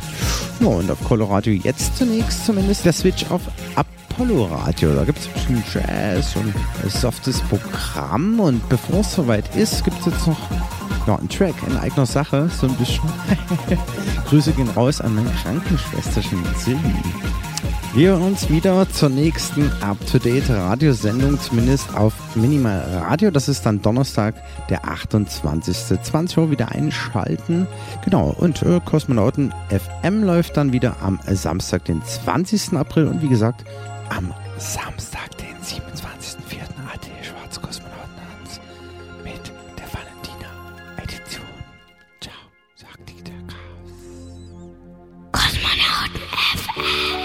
Ja, 0.61 0.66
und 0.66 0.90
auf 0.90 1.02
Colorado 1.05 1.51
jetzt 1.51 1.97
zunächst 1.97 2.47
zumindest 2.47 2.85
der 2.85 2.93
Switch 2.93 3.24
auf 3.31 3.43
Apollo 4.10 4.44
Radio. 4.46 4.94
Da 4.94 5.04
gibt 5.04 5.18
es 5.18 5.26
ein 5.26 5.32
bisschen 5.32 5.64
Jazz 5.72 6.36
und 6.36 6.54
ein 6.82 6.90
softes 6.90 7.40
Programm 7.42 8.40
und 8.40 8.68
bevor 8.68 9.00
es 9.00 9.12
soweit 9.12 9.54
ist, 9.56 9.84
gibt 9.84 9.98
es 10.00 10.06
jetzt 10.06 10.26
noch 10.26 10.38
ja, 11.06 11.16
ein 11.16 11.28
Track 11.28 11.54
in 11.66 11.76
eigener 11.76 12.06
Sache, 12.06 12.50
so 12.60 12.66
ein 12.66 12.74
bisschen. 12.74 13.04
Grüße 14.28 14.52
gehen 14.52 14.68
raus 14.70 15.00
an 15.00 15.14
mein 15.14 15.32
Krankenschwesterchen 15.36 16.44
Silvi. 16.56 16.94
Wir 17.92 18.10
hören 18.10 18.22
uns 18.22 18.48
wieder 18.48 18.88
zur 18.88 19.08
nächsten 19.08 19.70
Up-to-Date-Radiosendung, 19.82 21.40
zumindest 21.40 21.92
auf 21.96 22.14
Minimal 22.36 22.84
Radio. 23.02 23.32
Das 23.32 23.48
ist 23.48 23.66
dann 23.66 23.82
Donnerstag, 23.82 24.36
der 24.68 24.88
28. 24.88 26.00
20 26.00 26.38
Uhr 26.38 26.50
wieder 26.52 26.68
einschalten. 26.70 27.66
Genau, 28.04 28.34
und 28.38 28.62
äh, 28.62 28.80
Kosmonauten 28.84 29.52
FM 29.68 30.22
läuft 30.22 30.56
dann 30.56 30.72
wieder 30.72 30.96
am 31.02 31.18
Samstag, 31.26 31.84
den 31.86 32.00
20. 32.04 32.74
April. 32.74 33.08
Und 33.08 33.22
wie 33.22 33.28
gesagt, 33.28 33.64
am 34.10 34.34
Samstag, 34.58 35.36
den 35.38 35.56
27.04. 35.56 36.60
AT 36.92 37.06
Schwarz 37.24 37.60
Kosmonautentanz 37.60 38.60
mit 39.24 39.52
der 39.78 39.88
Valentina-Edition. 39.92 41.46
Ciao, 42.20 42.34
sagt 42.74 43.08
die 43.08 43.22
der 43.22 43.40
Chaos. 43.46 43.92
Kosmonauten 45.32 46.22
FM. 46.56 47.20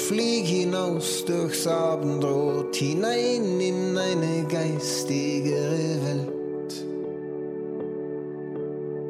flieg 0.07 0.45
hinaus 0.45 1.25
durchs 1.25 1.65
Abendrot 1.65 2.75
hinein 2.75 3.59
in 3.59 3.97
eine 3.97 4.45
geistigere 4.47 5.97
Welt. 6.05 6.85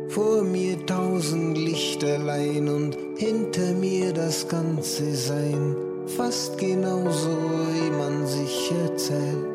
Vor 0.07 0.43
mir 0.43 0.77
tausend 0.85 1.57
Lichterlein 1.57 2.69
und 2.69 2.97
hinter 3.17 3.73
mir 3.73 4.13
das 4.13 4.47
ganze 4.47 5.13
Sein, 5.15 5.75
fast 6.15 6.57
genauso 6.57 7.35
wie 7.73 7.89
man 7.89 8.25
sich 8.25 8.71
erzählt. 8.85 9.54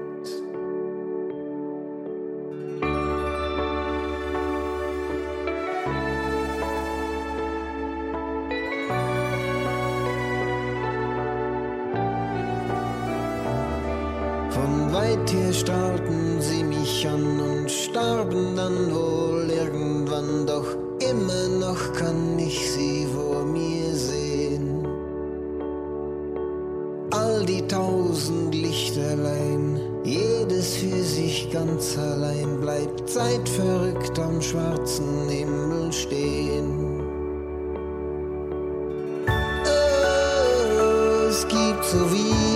Starrten 15.60 16.40
sie 16.40 16.64
mich 16.64 17.06
an 17.06 17.38
und 17.38 17.70
starben 17.70 18.56
dann 18.56 18.94
wohl 18.94 19.50
irgendwann, 19.50 20.46
doch 20.46 20.66
immer 21.00 21.48
noch 21.66 21.92
kann 21.92 22.38
ich 22.38 22.58
sie 22.72 23.06
vor 23.14 23.44
mir 23.44 23.94
sehen. 23.94 24.86
All 27.10 27.44
die 27.44 27.66
tausend 27.66 28.54
Lichterlein, 28.54 29.80
jedes 30.02 30.76
für 30.76 31.02
sich 31.02 31.50
ganz 31.50 31.98
allein, 31.98 32.58
bleibt 32.60 33.10
zeitverrückt 33.10 34.18
am 34.18 34.40
schwarzen 34.40 35.28
Himmel 35.28 35.92
stehen. 35.92 37.02
Es 41.28 41.46
gibt 41.48 41.84
so 41.84 41.98
viele 42.06 42.49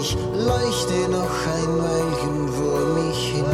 Ich 0.00 0.14
leuchte 0.14 1.08
noch 1.10 1.34
ein 1.56 1.72
Weilchen 1.82 2.48
vor 2.52 2.80
mich 2.94 3.32
hin. 3.32 3.44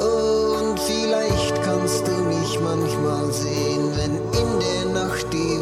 Und 0.00 0.80
vielleicht 0.80 1.62
kannst 1.62 2.06
du 2.06 2.12
mich 2.12 2.58
manchmal 2.58 3.30
sehen, 3.32 3.90
wenn 3.96 4.14
in 4.16 4.60
der 4.60 5.02
Nacht 5.02 5.26
die 5.30 5.61